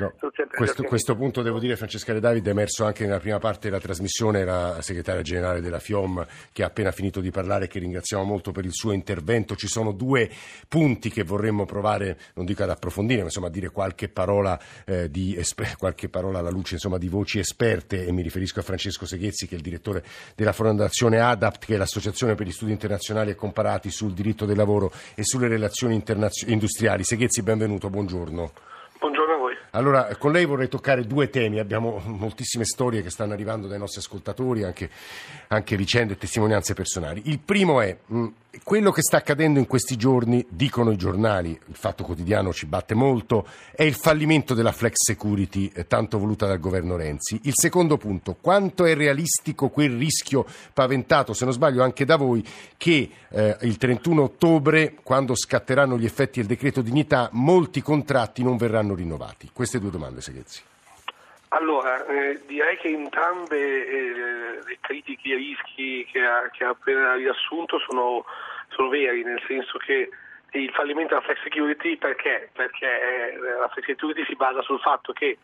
no, 0.05 0.31
questo, 0.57 0.83
questo 0.85 1.15
punto 1.15 1.43
devo 1.43 1.59
dire 1.59 1.77
Francesca 1.77 2.13
De 2.13 2.21
Davide 2.21 2.49
è 2.49 2.53
emerso 2.53 2.85
anche 2.85 3.05
nella 3.05 3.19
prima 3.19 3.39
parte 3.39 3.69
della 3.69 3.81
trasmissione 3.81 4.45
la 4.45 4.79
segretaria 4.81 5.23
generale 5.23 5.61
della 5.61 5.79
FIOM 5.79 6.27
che 6.53 6.63
ha 6.63 6.67
appena 6.67 6.91
finito 6.91 7.21
di 7.21 7.31
parlare 7.31 7.65
e 7.65 7.69
che 7.69 7.79
ringraziamo 7.79 8.25
molto 8.25 8.53
per 8.53 8.65
il 8.65 8.73
suo 8.73 8.93
intervento. 8.93 9.57
Ci 9.57 9.69
sono 9.69 9.93
due 9.93 10.31
punti 10.69 11.11
che 11.11 11.23
vorremmo 11.23 11.67
provare 11.67 12.19
non 12.35 12.45
dico 12.45 12.63
ad 12.63 12.71
approfondire 12.71 13.21
ma 13.21 13.27
insomma 13.27 13.49
a 13.49 13.51
dire 13.51 13.71
qualche 13.71 14.09
parola, 14.09 14.59
eh, 14.87 15.11
di, 15.11 15.39
qualche 15.79 16.09
parola 16.09 16.39
alla 16.39 16.51
luce 16.51 16.75
insomma, 16.75 16.99
di 16.99 17.09
voci 17.09 17.39
esperte. 17.39 18.07
E 18.07 18.13
mi 18.13 18.23
riferisco 18.23 18.61
a 18.61 18.63
Francesco 18.63 19.07
Seghezzi 19.07 19.47
che 19.47 19.55
è 19.55 19.57
il 19.57 19.63
direttore 19.63 20.05
della 20.35 20.53
fondazione 20.53 21.21
ADAPT 21.21 21.67
che 21.67 21.75
è 21.75 21.79
l'associazione 21.79 22.35
per 22.35 22.47
gli 22.47 22.53
studi 22.53 22.73
internazionali 22.73 23.31
e 23.31 23.35
comparati 23.35 23.91
sul 23.91 24.13
diritto 24.13 24.47
del 24.47 24.57
lavoro 24.57 24.93
e 25.15 25.25
sulle 25.25 25.49
relazioni 25.49 25.95
internazio- 25.95 26.49
industriali. 26.49 27.05
Seghezzi 27.05 27.43
benvenuto, 27.43 27.91
buongiorno. 27.91 28.53
Allora, 29.73 30.17
con 30.17 30.33
lei 30.33 30.45
vorrei 30.45 30.69
toccare 30.69 31.07
due 31.07 31.31
temi. 31.31 31.59
Abbiamo 31.59 32.01
moltissime 32.05 32.65
storie 32.65 33.03
che 33.03 33.11
stanno 33.11 33.33
arrivando 33.33 33.67
dai 33.67 33.79
nostri 33.79 34.01
ascoltatori, 34.01 34.65
anche, 34.65 34.91
anche 35.49 35.77
vicende 35.77 36.15
e 36.15 36.17
testimonianze 36.17 36.75
personali. 36.75 37.23
Il 37.27 37.39
primo 37.39 37.81
è 37.81 37.97
mh, 38.05 38.27
quello 38.65 38.91
che 38.91 39.03
sta 39.03 39.19
accadendo 39.19 39.59
in 39.59 39.67
questi 39.67 39.97
giorni, 39.97 40.45
dicono 40.49 40.91
i 40.91 40.97
giornali, 40.97 41.51
il 41.51 41.77
fatto 41.77 42.03
quotidiano 42.03 42.53
ci 42.53 42.67
batte 42.67 42.95
molto, 42.95 43.47
è 43.73 43.85
il 43.85 43.95
fallimento 43.95 44.55
della 44.55 44.73
flex 44.73 44.95
security 44.97 45.71
eh, 45.73 45.87
tanto 45.87 46.19
voluta 46.19 46.47
dal 46.47 46.59
governo 46.59 46.97
Renzi. 46.97 47.41
Il 47.45 47.55
secondo 47.55 47.97
punto, 47.97 48.37
quanto 48.41 48.85
è 48.85 48.95
realistico 48.95 49.69
quel 49.69 49.97
rischio 49.97 50.45
paventato, 50.73 51.33
se 51.33 51.45
non 51.45 51.55
sbaglio 51.55 51.83
anche 51.83 52.05
da 52.05 52.17
voi, 52.17 52.45
che 52.77 53.11
eh, 53.29 53.57
il 53.63 53.77
31 53.77 54.23
ottobre, 54.23 54.95
quando 55.03 55.37
scatteranno 55.37 55.97
gli 55.97 56.05
effetti 56.05 56.41
del 56.41 56.49
decreto 56.49 56.83
dignità, 56.83 57.29
molti 57.33 57.83
contratti 57.83 58.43
non 58.43 58.57
verranno 58.57 58.95
rinnovati? 58.95 59.51
Queste 59.53 59.79
due 59.79 59.91
domande, 59.91 60.21
Seghezzi. 60.21 60.63
Allora, 61.53 62.07
eh, 62.07 62.41
direi 62.47 62.77
che 62.77 62.89
entrambe 62.89 63.59
eh, 63.59 64.13
le 64.65 64.79
critiche 64.81 65.31
e 65.31 65.33
i 65.33 65.37
rischi 65.37 66.07
che 66.11 66.25
ha, 66.25 66.49
che 66.51 66.65
ha 66.65 66.69
appena 66.69 67.15
riassunto 67.15 67.81
sono, 67.81 68.25
sono 68.69 68.89
veri, 68.89 69.25
nel 69.25 69.43
senso 69.49 69.77
che 69.79 70.11
il 70.53 70.71
fallimento 70.71 71.15
della 71.15 71.27
flex 71.27 71.43
security 71.43 71.97
perché? 71.97 72.51
Perché 72.53 73.33
eh, 73.33 73.37
la 73.39 73.69
flex 73.69 73.97
si 74.27 74.37
basa 74.37 74.63
sul 74.63 74.79
fatto 74.79 75.13
che 75.13 75.39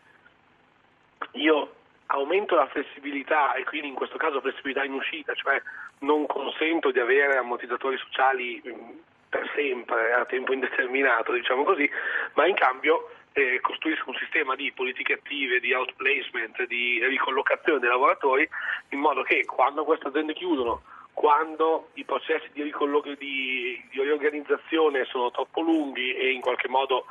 io 1.31 1.73
aumento 2.07 2.55
la 2.55 2.67
flessibilità 2.67 3.53
e 3.55 3.65
quindi 3.65 3.89
in 3.89 3.93
questo 3.95 4.17
caso 4.17 4.39
flessibilità 4.39 4.85
in 4.85 4.93
uscita, 4.93 5.33
cioè 5.33 5.61
non 5.99 6.25
consento 6.25 6.91
di 6.91 6.99
avere 6.99 7.35
ammortizzatori 7.35 7.97
sociali 7.97 8.61
mh, 8.63 8.99
per 9.27 9.51
sempre, 9.53 10.13
a 10.13 10.23
tempo 10.23 10.53
indeterminato, 10.53 11.33
diciamo 11.33 11.63
così, 11.63 11.89
ma 12.35 12.45
in 12.45 12.55
cambio 12.55 13.09
eh, 13.37 13.59
costruisco 13.61 14.09
un 14.09 14.15
sistema 14.15 14.55
di 14.55 14.71
politiche 14.71 15.13
attive, 15.13 15.59
di 15.59 15.71
outplacement, 15.71 16.65
di 16.65 17.05
ricollocazione 17.05 17.77
dei 17.77 17.87
lavoratori, 17.87 18.49
in 18.89 18.99
modo 18.99 19.21
che 19.21 19.45
quando 19.45 19.83
queste 19.83 20.07
aziende 20.07 20.33
chiudono, 20.33 20.81
quando 21.13 21.89
i 21.93 22.03
processi 22.03 22.49
di, 22.51 22.63
di, 22.63 23.15
di 23.17 24.01
riorganizzazione 24.01 25.05
sono 25.05 25.29
troppo 25.29 25.61
lunghi 25.61 26.15
e 26.15 26.31
in 26.31 26.41
qualche 26.41 26.67
modo 26.67 27.05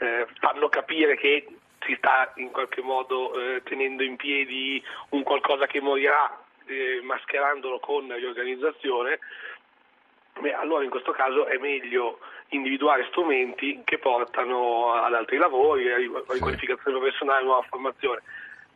eh, 0.00 0.26
fanno 0.40 0.68
capire 0.68 1.16
che 1.16 1.46
si 1.86 1.94
sta 1.98 2.32
in 2.36 2.50
qualche 2.50 2.82
modo 2.82 3.32
eh, 3.34 3.62
tenendo 3.62 4.02
in 4.02 4.16
piedi 4.16 4.82
un 5.10 5.22
qualcosa 5.22 5.66
che 5.66 5.80
morirà, 5.80 6.36
eh, 6.66 7.00
mascherandolo 7.02 7.78
con 7.78 8.12
riorganizzazione, 8.12 9.20
beh, 10.40 10.52
allora 10.52 10.82
in 10.82 10.90
questo 10.90 11.12
caso 11.12 11.46
è 11.46 11.58
meglio 11.58 12.18
individuare 12.50 13.06
strumenti 13.08 13.80
che 13.84 13.98
portano 13.98 14.92
ad 14.92 15.14
altri 15.14 15.36
lavori, 15.36 15.90
a 15.90 15.96
riqualificazione 15.96 16.98
professionale, 16.98 17.44
nuova 17.44 17.66
formazione. 17.68 18.22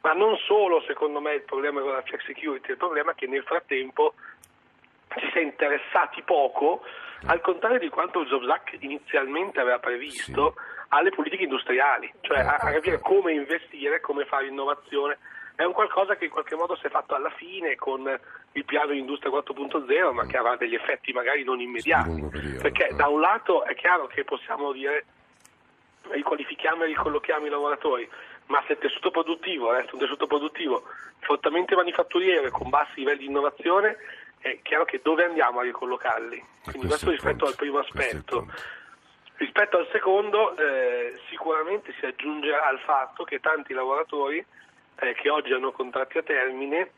Ma 0.02 0.12
non 0.12 0.36
solo, 0.36 0.82
secondo 0.86 1.20
me, 1.20 1.34
il 1.34 1.42
problema 1.42 1.80
con 1.80 1.92
la 1.92 2.02
flex 2.02 2.24
security, 2.24 2.72
il 2.72 2.76
problema 2.76 3.12
è 3.12 3.14
che 3.14 3.26
nel 3.26 3.42
frattempo 3.42 4.14
ci 5.16 5.30
si 5.32 5.38
è 5.38 5.42
interessati 5.42 6.22
poco, 6.22 6.82
al 7.26 7.40
contrario 7.40 7.78
di 7.78 7.88
quanto 7.88 8.20
il 8.20 8.28
Jobs 8.28 8.48
Act 8.48 8.76
inizialmente 8.80 9.60
aveva 9.60 9.78
previsto, 9.78 10.54
alle 10.88 11.10
politiche 11.10 11.44
industriali, 11.44 12.12
cioè 12.20 12.40
a, 12.40 12.56
a 12.56 12.72
capire 12.72 13.00
come 13.00 13.32
investire, 13.32 14.00
come 14.00 14.24
fare 14.26 14.46
innovazione. 14.46 15.18
È 15.56 15.62
un 15.62 15.72
qualcosa 15.72 16.16
che 16.16 16.24
in 16.24 16.30
qualche 16.30 16.56
modo 16.56 16.74
si 16.76 16.86
è 16.86 16.90
fatto 16.90 17.14
alla 17.14 17.30
fine 17.30 17.76
con 17.76 18.02
il 18.52 18.64
piano 18.64 18.92
Industria 18.92 19.30
4.0, 19.30 20.12
ma 20.12 20.26
che 20.26 20.36
avrà 20.36 20.56
degli 20.56 20.74
effetti 20.74 21.12
magari 21.12 21.44
non 21.44 21.60
immediati. 21.60 22.26
periodo, 22.28 22.62
Perché 22.62 22.88
eh. 22.88 22.94
da 22.94 23.06
un 23.06 23.20
lato 23.20 23.64
è 23.64 23.74
chiaro 23.74 24.06
che 24.06 24.24
possiamo 24.24 24.72
dire 24.72 25.04
riqualifichiamo 26.08 26.82
e 26.82 26.86
ricollochiamo 26.86 27.46
i 27.46 27.50
lavoratori, 27.50 28.08
ma 28.46 28.62
se 28.66 28.72
il 28.72 28.78
tessuto 28.78 29.10
produttivo 29.10 29.72
resta 29.72 29.94
un 29.94 30.00
tessuto 30.00 30.26
produttivo 30.26 30.84
fortemente 31.20 31.74
manifatturiero 31.74 32.46
e 32.46 32.50
con 32.50 32.68
bassi 32.68 32.96
livelli 32.96 33.20
di 33.20 33.26
innovazione, 33.26 33.96
è 34.38 34.58
chiaro 34.62 34.84
che 34.84 35.00
dove 35.02 35.24
andiamo 35.24 35.60
a 35.60 35.62
ricollocarli? 35.62 36.44
Quindi 36.64 36.86
questo 36.86 37.06
questo 37.06 37.10
rispetto 37.10 37.46
al 37.46 37.54
primo 37.54 37.78
aspetto. 37.78 38.46
Rispetto 39.36 39.78
al 39.78 39.88
secondo, 39.90 40.56
eh, 40.56 41.18
sicuramente 41.28 41.94
si 41.98 42.06
aggiungerà 42.06 42.66
al 42.66 42.78
fatto 42.80 43.24
che 43.24 43.40
tanti 43.40 43.72
lavoratori 43.72 44.44
eh, 45.00 45.14
che 45.14 45.30
oggi 45.30 45.52
hanno 45.52 45.72
contratti 45.72 46.18
a 46.18 46.22
termine 46.22 46.90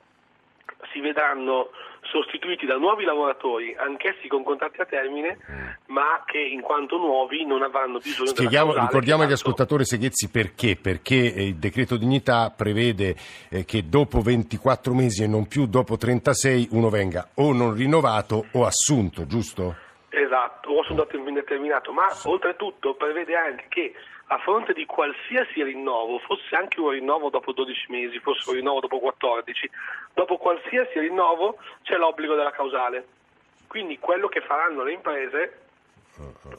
si 0.92 1.00
vedranno 1.00 1.70
sostituiti 2.02 2.66
da 2.66 2.76
nuovi 2.76 3.04
lavoratori, 3.04 3.74
anch'essi 3.76 4.28
con 4.28 4.44
contratti 4.44 4.80
a 4.80 4.84
termine, 4.84 5.38
ma 5.86 6.22
che 6.24 6.38
in 6.38 6.60
quanto 6.60 6.98
nuovi 6.98 7.44
non 7.44 7.62
avranno 7.62 7.98
bisogno 7.98 8.32
causale 8.32 8.80
ricordiamo 8.80 9.22
agli 9.22 9.32
ascoltatori 9.32 9.84
Seghezzi 9.84 10.30
perché, 10.30 10.76
perché 10.76 11.34
eh, 11.34 11.46
il 11.46 11.56
decreto 11.56 11.96
dignità 11.96 12.52
prevede 12.56 13.16
eh, 13.50 13.64
che 13.64 13.88
dopo 13.88 14.20
24 14.20 14.94
mesi 14.94 15.24
e 15.24 15.26
non 15.26 15.48
più 15.48 15.66
dopo 15.66 15.96
36 15.96 16.68
uno 16.72 16.90
venga 16.90 17.30
o 17.34 17.52
non 17.52 17.74
rinnovato 17.74 18.46
o 18.52 18.64
assunto, 18.64 19.26
giusto? 19.26 19.76
Esatto, 20.08 20.70
o 20.70 20.84
sono 20.84 21.02
a 21.02 21.06
tempo 21.06 21.28
indeterminato, 21.28 21.92
ma 21.92 22.06
oltretutto 22.24 22.94
prevede 22.94 23.34
anche 23.36 23.66
che 23.68 23.92
a 24.28 24.38
fronte 24.38 24.72
di 24.72 24.86
qualsiasi 24.86 25.62
rinnovo, 25.62 26.18
fosse 26.18 26.56
anche 26.56 26.80
un 26.80 26.90
rinnovo 26.90 27.30
dopo 27.30 27.52
12 27.52 27.86
mesi, 27.90 28.18
fosse 28.18 28.48
un 28.48 28.56
rinnovo 28.56 28.80
dopo 28.80 28.98
14, 28.98 29.70
dopo 30.14 30.36
qualsiasi 30.36 30.98
rinnovo 30.98 31.58
c'è 31.82 31.96
l'obbligo 31.96 32.34
della 32.34 32.50
causale. 32.50 33.06
Quindi 33.68 33.98
quello 33.98 34.28
che 34.28 34.40
faranno 34.40 34.82
le 34.82 34.92
imprese, 34.92 35.60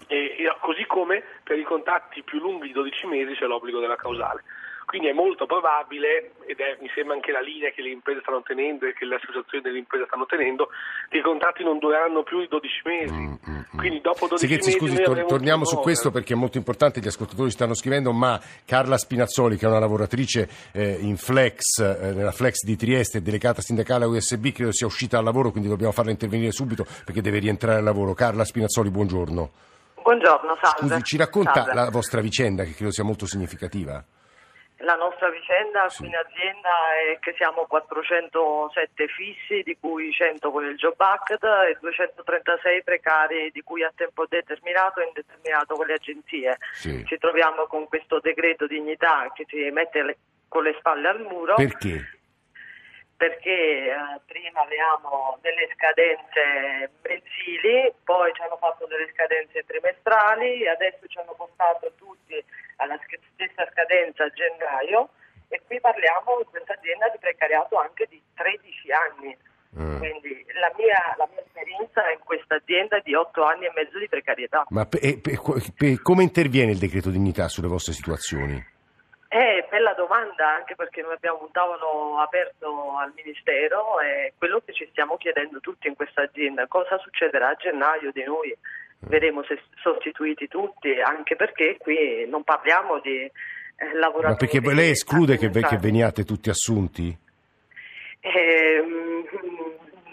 e- 0.08 0.36
e 0.38 0.56
così 0.62 0.86
come 0.86 1.24
per 1.44 1.58
i 1.58 1.64
contratti 1.64 2.22
più 2.22 2.40
lunghi 2.40 2.68
di 2.68 2.74
12 2.74 3.08
mesi 3.08 3.34
c'è 3.34 3.46
l'obbligo 3.46 3.80
della 3.80 3.96
causale. 3.96 4.44
Quindi 4.88 5.10
è 5.10 5.12
molto 5.12 5.46
probabile, 5.46 6.32
ed 6.48 6.62
è, 6.62 6.78
mi 6.80 6.90
sembra 6.96 7.14
anche 7.14 7.34
la 7.34 7.42
linea 7.42 7.72
che 7.72 7.82
le 7.82 7.90
imprese 7.90 8.22
stanno 8.22 8.42
tenendo 8.42 8.86
e 8.86 8.94
che 8.94 9.04
le 9.04 9.16
associazioni 9.16 9.62
delle 9.62 9.80
imprese 9.80 10.06
stanno 10.08 10.26
tenendo, 10.26 10.70
che 11.10 11.18
i 11.18 11.22
contratti 11.22 11.62
non 11.62 11.78
dureranno 11.78 12.24
più 12.24 12.40
di 12.40 12.48
12 12.48 12.82
mesi. 12.86 13.40
Quindi 13.76 14.00
dopo 14.00 14.28
12 14.28 14.48
Seghezzi, 14.48 14.70
mesi 14.70 14.80
scusi, 14.80 15.04
tor- 15.04 15.26
torniamo 15.26 15.66
su 15.66 15.76
questo 15.80 16.10
perché 16.10 16.36
è 16.36 16.38
molto 16.38 16.58
importante, 16.58 17.02
gli 17.02 17.08
ascoltatori 17.08 17.52
stanno 17.52 17.74
scrivendo, 17.74 18.14
ma 18.14 18.40
Carla 18.64 18.98
Spinazzoli, 18.98 19.58
che 19.58 19.66
è 19.66 19.68
una 19.70 19.80
lavoratrice 19.80 20.48
eh, 20.72 20.98
in 21.02 21.18
Flex, 21.18 21.80
eh, 21.80 22.14
nella 22.14 22.32
Flex 22.32 22.64
di 22.64 22.78
Trieste, 22.78 23.22
delegata 23.22 23.60
sindacale 23.60 24.06
a 24.06 24.08
USB, 24.08 24.54
credo 24.54 24.72
sia 24.72 24.88
uscita 24.88 25.18
al 25.18 25.26
lavoro, 25.26 25.52
quindi 25.52 25.68
dobbiamo 25.68 25.92
farla 25.92 26.12
intervenire 26.12 26.54
subito 26.54 26.86
perché 27.04 27.20
deve 27.20 27.40
rientrare 27.40 27.80
al 27.80 27.84
lavoro. 27.84 28.14
Carla 28.14 28.46
Spinazzoli, 28.46 28.90
buongiorno. 28.90 29.52
Buongiorno, 30.02 30.58
salve. 30.62 30.88
Scusi, 30.88 31.04
ci 31.04 31.18
racconta 31.18 31.66
Salve. 31.66 31.74
la 31.74 31.90
vostra 31.90 32.22
vicenda, 32.22 32.64
che 32.64 32.74
credo 32.74 32.94
sia 32.94 33.04
molto 33.04 33.26
significativa? 33.26 34.02
La 34.82 34.94
nostra 34.96 35.30
vicenda 35.30 35.90
Sì. 35.90 36.00
qui 36.00 36.08
in 36.08 36.16
azienda 36.16 36.70
è 37.12 37.18
che 37.20 37.34
siamo 37.36 37.66
407 37.66 39.08
fissi, 39.08 39.64
di 39.64 39.76
cui 39.80 40.12
100 40.12 40.52
con 40.52 40.66
il 40.66 40.76
Job 40.76 40.94
Act 41.00 41.32
e 41.44 41.78
236 41.82 42.84
precari, 42.84 43.50
di 43.52 43.62
cui 43.64 43.84
a 43.84 43.92
tempo 43.96 44.26
determinato 44.28 45.00
e 45.02 45.08
indeterminato 45.08 45.76
con 45.76 45.88
le 45.88 45.94
agenzie. 45.94 46.58
Sì. 46.74 47.04
Ci 47.06 47.18
troviamo 47.18 47.66
con 47.66 47.88
questo 47.88 48.20
decreto 48.20 48.68
dignità 48.68 49.32
che 49.34 49.46
ci 49.46 49.70
mette 49.72 50.04
le- 50.04 50.18
con 50.48 50.64
le 50.64 50.76
spalle 50.78 51.08
al 51.08 51.22
muro. 51.22 51.56
Perché? 51.56 52.17
Perché 53.18 53.90
eh, 53.90 54.22
prima 54.28 54.62
avevamo 54.62 55.38
delle 55.42 55.68
scadenze 55.74 56.94
mensili, 57.02 57.92
poi 58.06 58.32
ci 58.34 58.42
hanno 58.44 58.58
fatto 58.58 58.86
delle 58.86 59.10
scadenze 59.12 59.66
trimestrali, 59.66 60.68
adesso 60.68 61.02
ci 61.08 61.18
hanno 61.18 61.34
portato 61.34 61.92
tutti 61.98 62.38
alla 62.78 62.98
stessa 63.34 63.68
scadenza 63.74 64.24
a 64.24 64.30
gennaio 64.30 65.10
e 65.50 65.62
qui 65.66 65.82
parliamo 65.82 66.40
in 66.40 66.46
questa 66.46 66.74
azienda 66.74 67.10
di 67.10 67.18
precariato 67.18 67.78
anche 67.78 68.06
di 68.08 68.22
13 68.36 68.92
anni. 68.94 69.38
Mm. 69.78 69.98
Quindi 69.98 70.46
la 70.54 70.72
mia, 70.78 71.16
la 71.18 71.28
mia 71.30 71.42
esperienza 71.42 72.10
in 72.12 72.20
questa 72.24 72.56
azienda 72.56 72.98
è 72.98 73.02
di 73.04 73.16
8 73.16 73.28
otto 73.28 73.44
anni 73.44 73.66
e 73.66 73.72
mezzo 73.76 73.98
di 73.98 74.08
precarietà. 74.08 74.66
Ma 74.70 74.86
pe, 74.86 75.20
pe, 75.20 75.40
pe, 75.76 76.00
come 76.02 76.24
interviene 76.24 76.72
il 76.72 76.78
decreto 76.78 77.10
dignità 77.10 77.48
sulle 77.48 77.68
vostre 77.68 77.94
situazioni? 77.94 78.76
Eh, 79.30 79.68
bella 79.70 79.94
domanda, 79.94 80.56
anche 80.56 80.76
perché 80.76 81.02
noi 81.02 81.14
abbiamo 81.14 81.42
un 81.42 81.52
tavolo 81.52 82.18
aperto 82.20 82.96
al 82.98 83.12
Ministero 83.14 84.00
e 84.00 84.34
quello 84.38 84.62
che 84.64 84.72
ci 84.72 84.88
stiamo 84.90 85.18
chiedendo 85.18 85.60
tutti 85.60 85.88
in 85.88 85.96
questa 85.96 86.22
azienda, 86.22 86.66
cosa 86.68 86.98
succederà 87.00 87.50
a 87.50 87.56
gennaio 87.56 88.12
di 88.14 88.24
noi? 88.24 88.56
Vedremo 89.00 89.44
se 89.44 89.60
sostituiti 89.82 90.48
tutti, 90.48 91.02
anche 91.02 91.36
perché 91.36 91.78
qui 91.78 92.26
non 92.28 92.44
parliamo 92.44 93.00
di 93.00 93.20
eh, 93.20 93.94
lavoratori... 93.96 94.32
Ma 94.32 94.36
perché 94.36 94.74
lei 94.74 94.92
esclude 94.92 95.38
che, 95.38 95.50
che, 95.50 95.78
veniate 95.78 96.24
tutti 96.24 96.50
assunti? 96.50 97.16
Eh, 98.22 98.84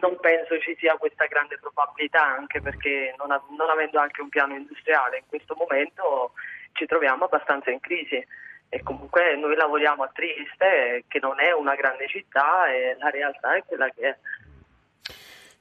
non 0.00 0.18
penso 0.20 0.58
ci 0.58 0.74
sia 0.78 0.96
questa 0.96 1.26
grande 1.26 1.56
probabilità, 1.60 2.24
anche 2.24 2.60
perché 2.60 3.14
non, 3.16 3.28
non 3.28 3.70
avendo 3.70 4.00
anche 4.00 4.20
un 4.20 4.28
piano 4.28 4.56
industriale 4.56 5.18
in 5.18 5.24
questo 5.28 5.54
momento 5.56 6.32
ci 6.72 6.86
troviamo 6.86 7.24
abbastanza 7.24 7.70
in 7.70 7.78
crisi 7.78 8.22
e 8.68 8.82
comunque 8.82 9.36
noi 9.36 9.54
lavoriamo 9.54 10.02
a 10.02 10.10
Trieste 10.12 11.04
che 11.08 11.18
non 11.20 11.40
è 11.40 11.52
una 11.52 11.74
grande 11.74 12.08
città 12.08 12.66
e 12.66 12.96
la 12.98 13.10
realtà 13.10 13.54
è 13.54 13.64
quella 13.64 13.88
che 13.90 14.08
è. 14.08 14.16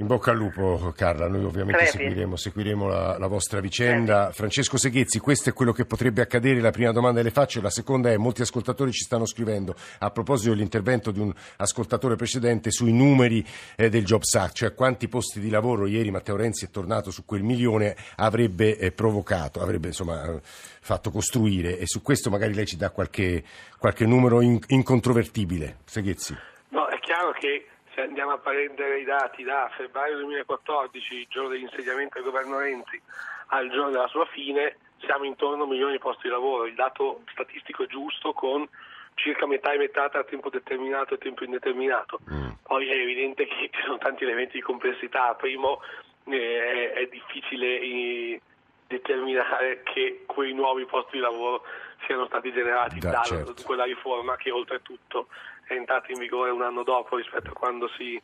In 0.03 0.09
bocca 0.09 0.31
al 0.31 0.37
lupo 0.37 0.91
Carla, 0.97 1.29
noi 1.29 1.45
ovviamente 1.45 1.85
seguiremo, 1.85 2.35
seguiremo 2.35 2.87
la, 2.87 3.17
la, 3.17 3.27
vostra 3.27 3.61
vicenda. 3.61 4.23
Crepi. 4.23 4.35
Francesco 4.35 4.75
Seghezzi, 4.75 5.19
questo 5.19 5.47
è 5.47 5.53
quello 5.53 5.71
che 5.71 5.85
potrebbe 5.85 6.21
accadere, 6.21 6.59
la 6.59 6.71
prima 6.71 6.91
domanda 6.91 7.21
le 7.21 7.31
faccio, 7.31 7.61
la 7.61 7.69
seconda 7.69 8.11
è 8.11 8.17
molti 8.17 8.41
ascoltatori 8.41 8.91
ci 8.91 9.05
stanno 9.05 9.25
scrivendo 9.25 9.73
a 9.99 10.11
proposito 10.11 10.49
dell'intervento 10.49 11.11
di 11.11 11.21
un 11.21 11.33
ascoltatore 11.55 12.17
precedente 12.17 12.69
sui 12.69 12.91
numeri 12.91 13.47
eh, 13.77 13.87
del 13.87 14.03
Jobs 14.03 14.33
Act, 14.33 14.55
cioè 14.55 14.73
quanti 14.73 15.07
posti 15.07 15.39
di 15.39 15.49
lavoro 15.49 15.85
ieri 15.85 16.11
Matteo 16.11 16.35
Renzi 16.35 16.65
è 16.65 16.69
tornato 16.69 17.09
su 17.09 17.23
quel 17.23 17.43
milione 17.43 17.95
avrebbe 18.17 18.77
eh, 18.77 18.91
provocato, 18.91 19.61
avrebbe 19.61 19.87
insomma 19.87 20.37
fatto 20.81 21.11
costruire 21.11 21.79
e 21.79 21.87
su 21.87 22.01
questo 22.01 22.29
magari 22.29 22.53
lei 22.53 22.65
ci 22.65 22.75
dà 22.75 22.89
qualche, 22.89 23.41
qualche 23.79 24.05
numero 24.05 24.41
in, 24.41 24.59
incontrovertibile. 24.67 25.77
Seghezzi. 25.85 26.35
No, 26.71 26.87
è 26.87 26.99
chiaro 26.99 27.31
che 27.39 27.67
se 27.93 28.01
andiamo 28.01 28.31
a 28.31 28.37
prendere 28.37 28.99
i 28.99 29.03
dati 29.03 29.43
da 29.43 29.69
febbraio 29.75 30.17
2014, 30.17 31.15
il 31.15 31.27
giorno 31.29 31.49
dell'insediamento 31.49 32.15
del 32.15 32.23
governo 32.23 32.59
Renzi, 32.59 32.99
al 33.47 33.69
giorno 33.69 33.91
della 33.91 34.07
sua 34.07 34.25
fine, 34.25 34.77
siamo 34.99 35.25
intorno 35.25 35.61
a 35.61 35.65
un 35.65 35.71
milione 35.71 35.93
di 35.93 35.99
posti 35.99 36.23
di 36.23 36.29
lavoro. 36.29 36.65
Il 36.65 36.75
dato 36.75 37.21
statistico 37.31 37.83
è 37.83 37.87
giusto 37.87 38.33
con 38.33 38.67
circa 39.15 39.45
metà 39.45 39.73
e 39.73 39.77
metà 39.77 40.09
tra 40.09 40.23
tempo 40.23 40.49
determinato 40.49 41.13
e 41.13 41.17
tempo 41.17 41.43
indeterminato. 41.43 42.19
Mm. 42.31 42.49
Poi 42.63 42.89
è 42.89 42.95
evidente 42.95 43.45
che 43.45 43.69
ci 43.71 43.81
sono 43.83 43.97
tanti 43.97 44.23
elementi 44.23 44.53
di 44.53 44.61
complessità. 44.61 45.35
Primo, 45.35 45.81
eh, 46.25 46.93
è 46.93 47.07
difficile 47.11 47.79
eh, 47.79 48.41
determinare 48.87 49.83
che 49.83 50.23
quei 50.25 50.53
nuovi 50.53 50.85
posti 50.85 51.17
di 51.17 51.19
lavoro 51.19 51.63
siano 52.05 52.25
stati 52.25 52.51
generati 52.51 52.99
da, 52.99 53.11
da 53.11 53.21
certo. 53.23 53.55
quella 53.63 53.83
riforma 53.83 54.35
che 54.35 54.51
oltretutto 54.51 55.27
è 55.65 55.73
entrata 55.73 56.11
in 56.11 56.19
vigore 56.19 56.51
un 56.51 56.61
anno 56.61 56.83
dopo 56.83 57.15
rispetto 57.17 57.49
a 57.49 57.53
quando 57.53 57.87
si, 57.97 58.21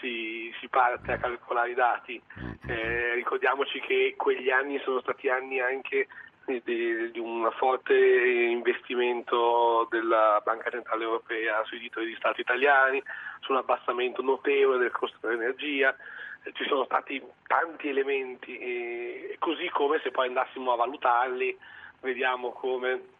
si, 0.00 0.52
si 0.60 0.68
parte 0.68 1.12
a 1.12 1.18
calcolare 1.18 1.70
i 1.70 1.74
dati. 1.74 2.22
Mm-hmm. 2.40 2.52
Eh, 2.66 3.14
ricordiamoci 3.14 3.80
che 3.80 4.14
quegli 4.16 4.50
anni 4.50 4.78
sono 4.80 5.00
stati 5.00 5.28
anni 5.28 5.60
anche 5.60 6.08
di, 6.64 7.10
di 7.10 7.18
un 7.18 7.50
forte 7.56 7.94
investimento 7.94 9.86
della 9.90 10.40
Banca 10.42 10.70
Centrale 10.70 11.04
Europea 11.04 11.62
sui 11.64 11.78
titoli 11.78 12.06
di 12.06 12.16
Stato 12.16 12.40
italiani, 12.40 13.02
su 13.40 13.52
un 13.52 13.58
abbassamento 13.58 14.22
notevole 14.22 14.78
del 14.78 14.90
costo 14.90 15.18
dell'energia, 15.20 15.94
eh, 16.44 16.52
ci 16.54 16.64
sono 16.64 16.84
stati 16.84 17.22
tanti 17.46 17.88
elementi, 17.88 18.58
eh, 18.58 19.36
così 19.38 19.68
come 19.68 20.00
se 20.02 20.10
poi 20.10 20.28
andassimo 20.28 20.72
a 20.72 20.76
valutarli, 20.76 21.56
vediamo 22.00 22.52
come 22.52 23.16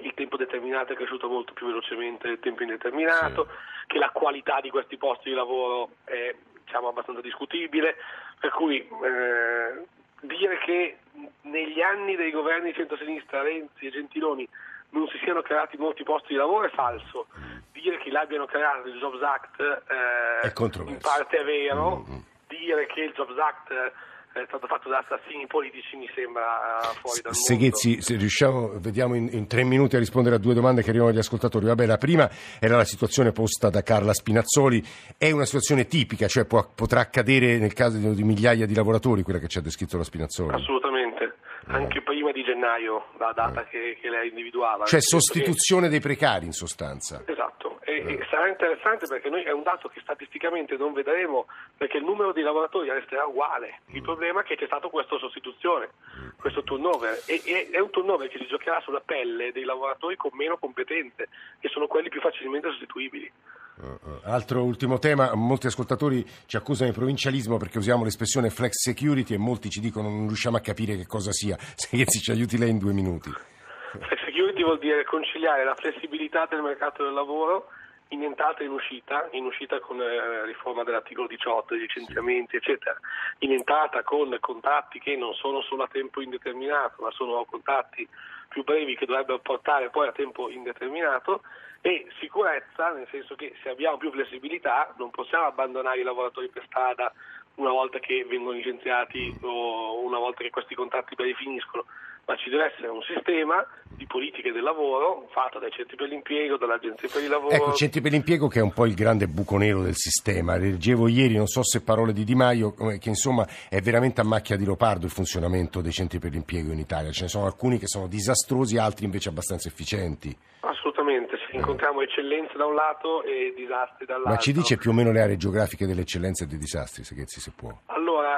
il 0.00 0.14
tempo 0.14 0.36
determinato 0.36 0.92
è 0.92 0.96
cresciuto 0.96 1.28
molto 1.28 1.52
più 1.52 1.66
velocemente 1.66 2.28
del 2.28 2.40
tempo 2.40 2.62
indeterminato, 2.62 3.44
sì. 3.44 3.86
che 3.88 3.98
la 3.98 4.10
qualità 4.10 4.60
di 4.60 4.70
questi 4.70 4.96
posti 4.96 5.30
di 5.30 5.34
lavoro 5.34 5.90
è 6.04 6.34
diciamo, 6.64 6.88
abbastanza 6.88 7.20
discutibile, 7.20 7.96
per 8.38 8.50
cui 8.50 8.78
eh, 8.78 9.84
dire 10.20 10.58
che 10.58 10.98
negli 11.42 11.80
anni 11.80 12.16
dei 12.16 12.30
governi 12.30 12.70
di 12.70 12.76
centrosinistra, 12.76 13.42
Renzi 13.42 13.86
e 13.86 13.90
Gentiloni, 13.90 14.48
non 14.90 15.08
si 15.08 15.18
siano 15.22 15.42
creati 15.42 15.76
molti 15.76 16.04
posti 16.04 16.28
di 16.28 16.36
lavoro 16.36 16.66
è 16.66 16.70
falso. 16.70 17.26
Dire 17.72 17.98
che 17.98 18.10
l'abbiano 18.10 18.46
creato 18.46 18.88
il 18.88 18.98
Jobs 18.98 19.20
Act 19.20 19.60
eh, 19.60 20.52
in 20.86 20.98
parte 21.00 21.38
è 21.38 21.44
vero, 21.44 22.04
mm-hmm. 22.08 22.20
dire 22.46 22.86
che 22.86 23.00
il 23.02 23.12
Jobs 23.12 23.36
Act 23.36 23.92
è 24.42 24.44
stato 24.48 24.66
fatto 24.66 24.88
da 24.88 24.98
assassini 24.98 25.46
politici 25.46 25.96
mi 25.96 26.10
sembra 26.12 26.80
eh, 26.80 26.94
fuori 27.00 27.20
dal 27.22 27.34
Seghezzi, 27.34 27.88
mondo. 27.88 28.02
se 28.02 28.16
riusciamo, 28.16 28.72
vediamo 28.80 29.14
in, 29.14 29.28
in, 29.30 29.46
tre 29.46 29.62
minuti 29.62 29.94
a 29.94 30.00
rispondere 30.00 30.34
a 30.34 30.38
due 30.38 30.54
domande 30.54 30.82
che 30.82 30.88
arrivano 30.90 31.10
dagli 31.10 31.20
ascoltatori. 31.20 31.66
Vabbè, 31.66 31.86
la 31.86 31.98
prima 31.98 32.28
era 32.58 32.76
la 32.76 32.84
situazione 32.84 33.30
posta 33.30 33.70
da 33.70 33.82
Carla 33.82 34.12
Spinazzoli, 34.12 34.82
è 35.16 35.30
una 35.30 35.44
situazione 35.44 35.86
tipica, 35.86 36.26
cioè 36.26 36.46
può, 36.46 36.68
potrà 36.74 37.00
accadere 37.00 37.58
nel 37.58 37.72
caso 37.72 37.96
di, 37.96 38.12
di, 38.12 38.24
migliaia 38.24 38.66
di 38.66 38.74
lavoratori, 38.74 39.22
quella 39.22 39.38
che 39.38 39.46
ci 39.46 39.58
ha 39.58 39.62
descritto 39.62 39.96
la 39.96 40.04
Spinazzoli? 40.04 40.52
Assolutamente, 40.52 41.36
anche 41.66 42.02
prima 42.02 42.32
di 42.32 42.42
gennaio, 42.42 43.06
la 43.18 43.32
data 43.34 43.62
eh. 43.62 43.68
che, 43.68 43.98
che, 44.00 44.10
lei 44.10 44.30
individuava. 44.30 44.84
Cioè 44.84 45.00
sostituzione 45.00 45.84
che... 45.84 45.90
dei 45.90 46.00
precari 46.00 46.46
in 46.46 46.52
sostanza. 46.52 47.22
Esatto 47.24 47.73
e, 48.06 48.14
e 48.14 48.26
sarà 48.30 48.48
interessante 48.48 49.06
perché 49.06 49.28
noi 49.28 49.42
è 49.42 49.52
un 49.52 49.62
dato 49.62 49.88
che 49.88 50.00
statisticamente 50.00 50.76
non 50.76 50.92
vedremo 50.92 51.46
perché 51.76 51.98
il 51.98 52.04
numero 52.04 52.32
di 52.32 52.42
lavoratori 52.42 52.90
resterà 52.90 53.24
uguale. 53.26 53.80
Il 53.92 54.00
mm. 54.00 54.04
problema 54.04 54.40
è 54.40 54.44
che 54.44 54.56
c'è 54.56 54.66
stata 54.66 54.88
questa 54.88 55.18
sostituzione, 55.18 55.90
mm. 56.18 56.28
questo 56.38 56.62
turnover 56.62 57.22
e, 57.26 57.40
e, 57.44 57.68
è 57.70 57.78
un 57.78 57.90
turnover 57.90 58.28
che 58.28 58.38
si 58.38 58.46
giocherà 58.46 58.80
sulla 58.80 59.02
pelle 59.04 59.52
dei 59.52 59.64
lavoratori 59.64 60.16
con 60.16 60.30
meno 60.34 60.56
competenze, 60.58 61.28
che 61.60 61.68
sono 61.68 61.86
quelli 61.86 62.08
più 62.08 62.20
facilmente 62.20 62.70
sostituibili. 62.70 63.30
Uh, 63.76 64.20
altro 64.22 64.62
ultimo 64.62 65.00
tema, 65.00 65.34
molti 65.34 65.66
ascoltatori 65.66 66.24
ci 66.46 66.56
accusano 66.56 66.90
di 66.90 66.96
provincialismo 66.96 67.56
perché 67.56 67.78
usiamo 67.78 68.04
l'espressione 68.04 68.48
flex 68.48 68.74
security 68.74 69.34
e 69.34 69.38
molti 69.38 69.68
ci 69.68 69.80
dicono 69.80 70.08
non 70.08 70.26
riusciamo 70.28 70.56
a 70.56 70.60
capire 70.60 70.96
che 70.96 71.06
cosa 71.06 71.32
sia. 71.32 71.56
Se 71.74 71.88
ci 72.06 72.30
aiuti 72.30 72.56
lei 72.56 72.70
in 72.70 72.78
due 72.78 72.92
minuti. 72.92 73.30
Flex 73.30 74.24
security 74.24 74.62
vuol 74.62 74.78
dire 74.78 75.04
conciliare 75.04 75.64
la 75.64 75.74
flessibilità 75.74 76.46
del 76.48 76.62
mercato 76.62 77.02
del 77.02 77.12
lavoro 77.12 77.66
in 78.14 78.22
entrata 78.22 78.62
e 78.62 78.66
in 78.66 78.72
uscita, 78.72 79.28
in 79.32 79.44
uscita 79.44 79.80
con 79.80 80.00
eh, 80.00 80.46
riforma 80.46 80.84
dell'articolo 80.84 81.26
18, 81.26 81.74
licenziamenti 81.74 82.56
eccetera, 82.56 82.98
in 83.38 83.52
entrata 83.52 84.02
con 84.02 84.36
contratti 84.40 85.00
che 85.00 85.16
non 85.16 85.34
sono 85.34 85.60
solo 85.62 85.82
a 85.82 85.88
tempo 85.88 86.20
indeterminato 86.20 87.02
ma 87.02 87.10
sono 87.10 87.44
contratti 87.44 88.08
più 88.48 88.62
brevi 88.62 88.96
che 88.96 89.06
dovrebbero 89.06 89.40
portare 89.40 89.90
poi 89.90 90.08
a 90.08 90.12
tempo 90.12 90.48
indeterminato. 90.48 91.42
E 91.80 92.06
sicurezza, 92.18 92.92
nel 92.92 93.06
senso 93.10 93.34
che 93.34 93.54
se 93.62 93.68
abbiamo 93.68 93.98
più 93.98 94.10
flessibilità 94.10 94.94
non 94.96 95.10
possiamo 95.10 95.44
abbandonare 95.44 96.00
i 96.00 96.02
lavoratori 96.02 96.48
per 96.48 96.64
strada 96.64 97.12
una 97.56 97.70
volta 97.70 97.98
che 97.98 98.24
vengono 98.24 98.56
licenziati 98.56 99.36
o 99.42 100.00
una 100.00 100.18
volta 100.18 100.42
che 100.42 100.50
questi 100.50 100.74
contratti 100.74 101.14
brevi 101.14 101.34
finiscono 101.34 101.84
ma 102.26 102.36
ci 102.36 102.50
deve 102.50 102.72
essere 102.72 102.88
un 102.88 103.02
sistema 103.02 103.66
di 103.88 104.06
politiche 104.06 104.50
del 104.50 104.62
lavoro 104.62 105.28
fatto 105.30 105.58
dai 105.58 105.70
centri 105.70 105.96
per 105.96 106.08
l'impiego, 106.08 106.56
dall'agenzia 106.56 107.08
per 107.08 107.22
il 107.22 107.28
lavoro. 107.28 107.54
Ecco, 107.54 107.72
centri 107.72 108.00
per 108.00 108.12
l'impiego 108.12 108.48
che 108.48 108.58
è 108.58 108.62
un 108.62 108.72
po' 108.72 108.86
il 108.86 108.94
grande 108.94 109.26
buco 109.28 109.56
nero 109.56 109.82
del 109.82 109.94
sistema. 109.94 110.56
Leggevo 110.56 111.08
ieri, 111.08 111.36
non 111.36 111.46
so 111.46 111.62
se 111.62 111.82
parole 111.82 112.12
di 112.12 112.24
Di 112.24 112.34
Maio, 112.34 112.74
che 112.74 113.08
insomma 113.08 113.46
è 113.68 113.80
veramente 113.80 114.20
a 114.20 114.24
macchia 114.24 114.56
di 114.56 114.64
leopardo 114.64 115.04
il 115.04 115.12
funzionamento 115.12 115.80
dei 115.80 115.92
centri 115.92 116.18
per 116.18 116.32
l'impiego 116.32 116.72
in 116.72 116.78
Italia. 116.78 117.10
Ce 117.12 117.22
ne 117.22 117.28
sono 117.28 117.46
alcuni 117.46 117.78
che 117.78 117.86
sono 117.86 118.06
disastrosi, 118.06 118.78
altri 118.78 119.04
invece 119.04 119.28
abbastanza 119.28 119.68
efficienti. 119.68 120.36
Assolutamente, 120.60 121.36
sì. 121.48 121.56
incontriamo 121.56 122.00
eccellenze 122.00 122.56
da 122.56 122.64
un 122.64 122.74
lato 122.74 123.22
e 123.22 123.52
disastri 123.54 124.06
dall'altro. 124.06 124.32
Ma 124.32 124.38
ci 124.38 124.52
dice 124.52 124.76
più 124.76 124.90
o 124.90 124.94
meno 124.94 125.12
le 125.12 125.20
aree 125.20 125.36
geografiche 125.36 125.86
delle 125.86 126.00
eccellenze 126.00 126.44
e 126.44 126.46
dei 126.46 126.58
disastri, 126.58 127.04
se 127.04 127.14
si 127.26 127.52
può? 127.54 127.70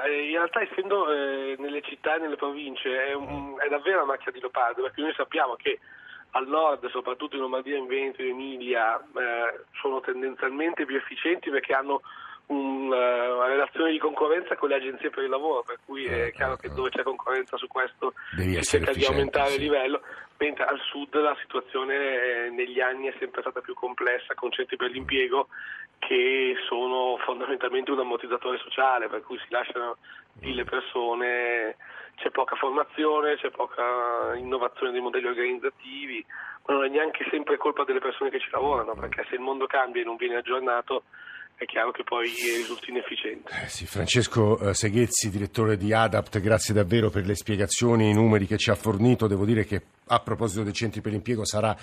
Eh, 0.07 0.29
in 0.29 0.37
realtà 0.37 0.61
essendo 0.61 1.11
eh, 1.11 1.57
nelle 1.59 1.83
città 1.83 2.16
e 2.16 2.19
nelle 2.21 2.37
province 2.37 3.07
è, 3.07 3.12
un, 3.14 3.57
è 3.59 3.69
davvero 3.69 4.03
una 4.03 4.12
macchia 4.12 4.31
di 4.31 4.40
leopardo, 4.40 4.83
perché 4.83 5.01
noi 5.01 5.12
sappiamo 5.14 5.57
che 5.57 5.81
al 6.31 6.47
nord, 6.47 6.88
soprattutto 6.90 7.35
in 7.35 7.42
Lombardia, 7.42 7.77
in 7.77 7.87
Veneto 7.87 8.23
in 8.23 8.31
Emilia, 8.31 8.99
eh, 8.99 9.64
sono 9.81 10.01
tendenzialmente 10.01 10.85
più 10.85 10.97
efficienti 10.97 11.51
perché 11.51 11.73
hanno 11.73 12.03
una 12.48 13.46
relazione 13.46 13.90
di 13.90 13.98
concorrenza 13.98 14.54
con 14.56 14.68
le 14.68 14.76
agenzie 14.76 15.11
per 15.11 15.24
il 15.24 15.30
lavoro, 15.30 15.62
per 15.62 15.78
cui 15.85 16.04
è 16.04 16.30
chiaro 16.32 16.56
che 16.56 16.68
dove 16.68 16.90
c'è 16.90 17.02
concorrenza 17.02 17.56
su 17.56 17.66
questo 17.66 18.14
Devi 18.37 18.54
si 18.54 18.62
cerca 18.62 18.92
di 18.92 19.04
aumentare 19.04 19.50
sì. 19.50 19.56
il 19.56 19.62
livello, 19.62 20.00
mentre 20.38 20.64
al 20.64 20.78
sud 20.80 21.14
la 21.14 21.37
situazione 21.40 22.50
negli 22.50 22.80
anni 22.80 23.09
è 23.09 23.14
sempre 23.18 23.40
stata 23.40 23.61
più 23.61 23.74
complessa 23.74 24.35
con 24.35 24.52
centri 24.52 24.76
per 24.76 24.90
l'impiego 24.90 25.48
che 25.98 26.54
sono 26.68 27.16
fondamentalmente 27.24 27.90
un 27.90 28.00
ammortizzatore 28.00 28.59
sociale, 28.59 29.09
per 29.09 29.22
cui 29.22 29.38
si 29.38 29.46
lasciano 29.48 29.96
le 30.40 30.64
persone, 30.64 31.76
c'è 32.16 32.30
poca 32.30 32.54
formazione, 32.54 33.37
c'è 33.37 33.50
poca 33.50 34.35
innovazione 34.37 34.92
dei 34.92 35.00
modelli 35.00 35.26
organizzativi, 35.26 36.24
ma 36.66 36.74
non 36.74 36.85
è 36.85 36.88
neanche 36.88 37.26
sempre 37.30 37.56
colpa 37.56 37.85
delle 37.85 37.98
persone 37.98 38.30
che 38.30 38.38
ci 38.38 38.50
lavorano, 38.50 38.94
perché 38.94 39.24
se 39.28 39.35
il 39.35 39.40
mondo 39.40 39.66
cambia 39.66 40.02
e 40.02 40.04
non 40.04 40.16
viene 40.16 40.37
aggiornato 40.37 41.04
è 41.57 41.64
chiaro 41.64 41.90
che 41.90 42.05
poi 42.05 42.29
risulti 42.29 42.90
inefficiente. 42.90 43.51
Eh 43.64 43.69
sì, 43.69 43.87
Francesco 43.87 44.59
eh, 44.59 44.75
Seghezzi, 44.75 45.31
direttore 45.31 45.79
di 45.79 45.90
ADAPT, 45.92 46.40
grazie 46.40 46.75
davvero 46.75 47.09
per 47.09 47.25
le 47.25 47.35
spiegazioni 47.35 48.05
e 48.05 48.11
i 48.11 48.14
numeri 48.14 48.47
che 48.47 48.59
ci 48.59 48.71
ha 48.71 48.75
fornito. 48.75 49.27
Devo 49.27 49.47
dire 49.47 49.64
che 49.64 49.81
a 50.09 50.21
proposito 50.21 50.62
dei 50.62 50.75
centri 50.75 51.01
per 51.01 51.12
l'impiego 51.12 51.47
sarà 51.47 51.75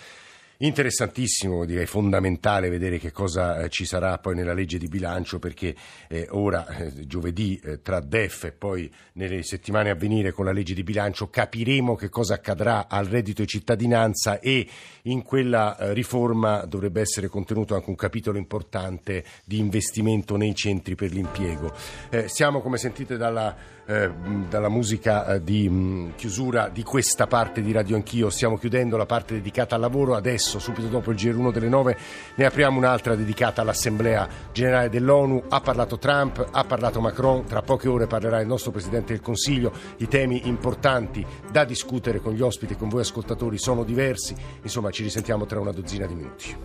Interessantissimo, 0.57 1.65
direi 1.65 1.87
fondamentale 1.87 2.69
vedere 2.69 2.99
che 2.99 3.11
cosa 3.11 3.59
eh, 3.63 3.69
ci 3.69 3.85
sarà 3.85 4.19
poi 4.19 4.35
nella 4.35 4.53
legge 4.53 4.77
di 4.77 4.87
bilancio 4.87 5.39
perché 5.39 5.75
eh, 6.07 6.27
ora, 6.29 6.67
eh, 6.67 7.07
giovedì, 7.07 7.59
eh, 7.63 7.81
tra 7.81 7.99
DEF 7.99 8.45
e 8.45 8.51
poi 8.51 8.89
nelle 9.13 9.41
settimane 9.41 9.89
a 9.89 9.95
venire 9.95 10.31
con 10.31 10.45
la 10.45 10.51
legge 10.51 10.75
di 10.75 10.83
bilancio 10.83 11.29
capiremo 11.29 11.95
che 11.95 12.09
cosa 12.09 12.35
accadrà 12.35 12.87
al 12.87 13.05
reddito 13.05 13.41
di 13.41 13.47
cittadinanza 13.47 14.39
e 14.39 14.67
in 15.03 15.23
quella 15.23 15.75
eh, 15.75 15.93
riforma 15.93 16.65
dovrebbe 16.65 17.01
essere 17.01 17.27
contenuto 17.27 17.73
anche 17.73 17.89
un 17.89 17.95
capitolo 17.95 18.37
importante 18.37 19.25
di 19.43 19.57
investimento 19.57 20.37
nei 20.37 20.53
centri 20.53 20.93
per 20.93 21.11
l'impiego. 21.11 21.73
Eh, 22.09 22.29
siamo, 22.29 22.61
come 22.61 22.77
sentite 22.77 23.17
dalla 23.17 23.73
dalla 23.85 24.69
musica 24.69 25.37
di 25.39 25.67
mh, 25.67 26.15
chiusura 26.15 26.69
di 26.69 26.83
questa 26.83 27.27
parte 27.27 27.61
di 27.61 27.73
Radio 27.73 27.97
Anch'io. 27.97 28.29
Stiamo 28.29 28.57
chiudendo 28.57 28.95
la 28.95 29.05
parte 29.05 29.33
dedicata 29.33 29.75
al 29.75 29.81
lavoro. 29.81 30.15
Adesso, 30.15 30.52
subito 30.59 30.87
dopo 30.87 31.11
il 31.11 31.17
GR1 31.17 31.51
delle 31.51 31.69
9, 31.69 31.97
ne 32.35 32.45
apriamo 32.45 32.77
un'altra 32.77 33.15
dedicata 33.15 33.61
all'Assemblea 33.61 34.27
Generale 34.51 34.89
dell'ONU. 34.89 35.43
Ha 35.49 35.61
parlato 35.61 35.97
Trump, 35.97 36.47
ha 36.51 36.63
parlato 36.63 37.01
Macron. 37.01 37.45
Tra 37.45 37.61
poche 37.61 37.87
ore 37.87 38.07
parlerà 38.07 38.39
il 38.39 38.47
nostro 38.47 38.71
Presidente 38.71 39.13
del 39.13 39.21
Consiglio. 39.21 39.71
I 39.97 40.07
temi 40.07 40.47
importanti 40.47 41.25
da 41.51 41.63
discutere 41.63 42.19
con 42.19 42.33
gli 42.33 42.41
ospiti 42.41 42.73
e 42.73 42.77
con 42.77 42.89
voi 42.89 43.01
ascoltatori 43.01 43.57
sono 43.57 43.83
diversi. 43.83 44.35
Insomma, 44.61 44.91
ci 44.91 45.03
risentiamo 45.03 45.45
tra 45.45 45.59
una 45.59 45.71
dozzina 45.71 46.05
di 46.05 46.15
minuti. 46.15 46.55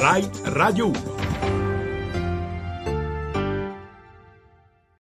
Rai 0.00 0.26
Radio 0.44 0.88
1. 0.88 1.19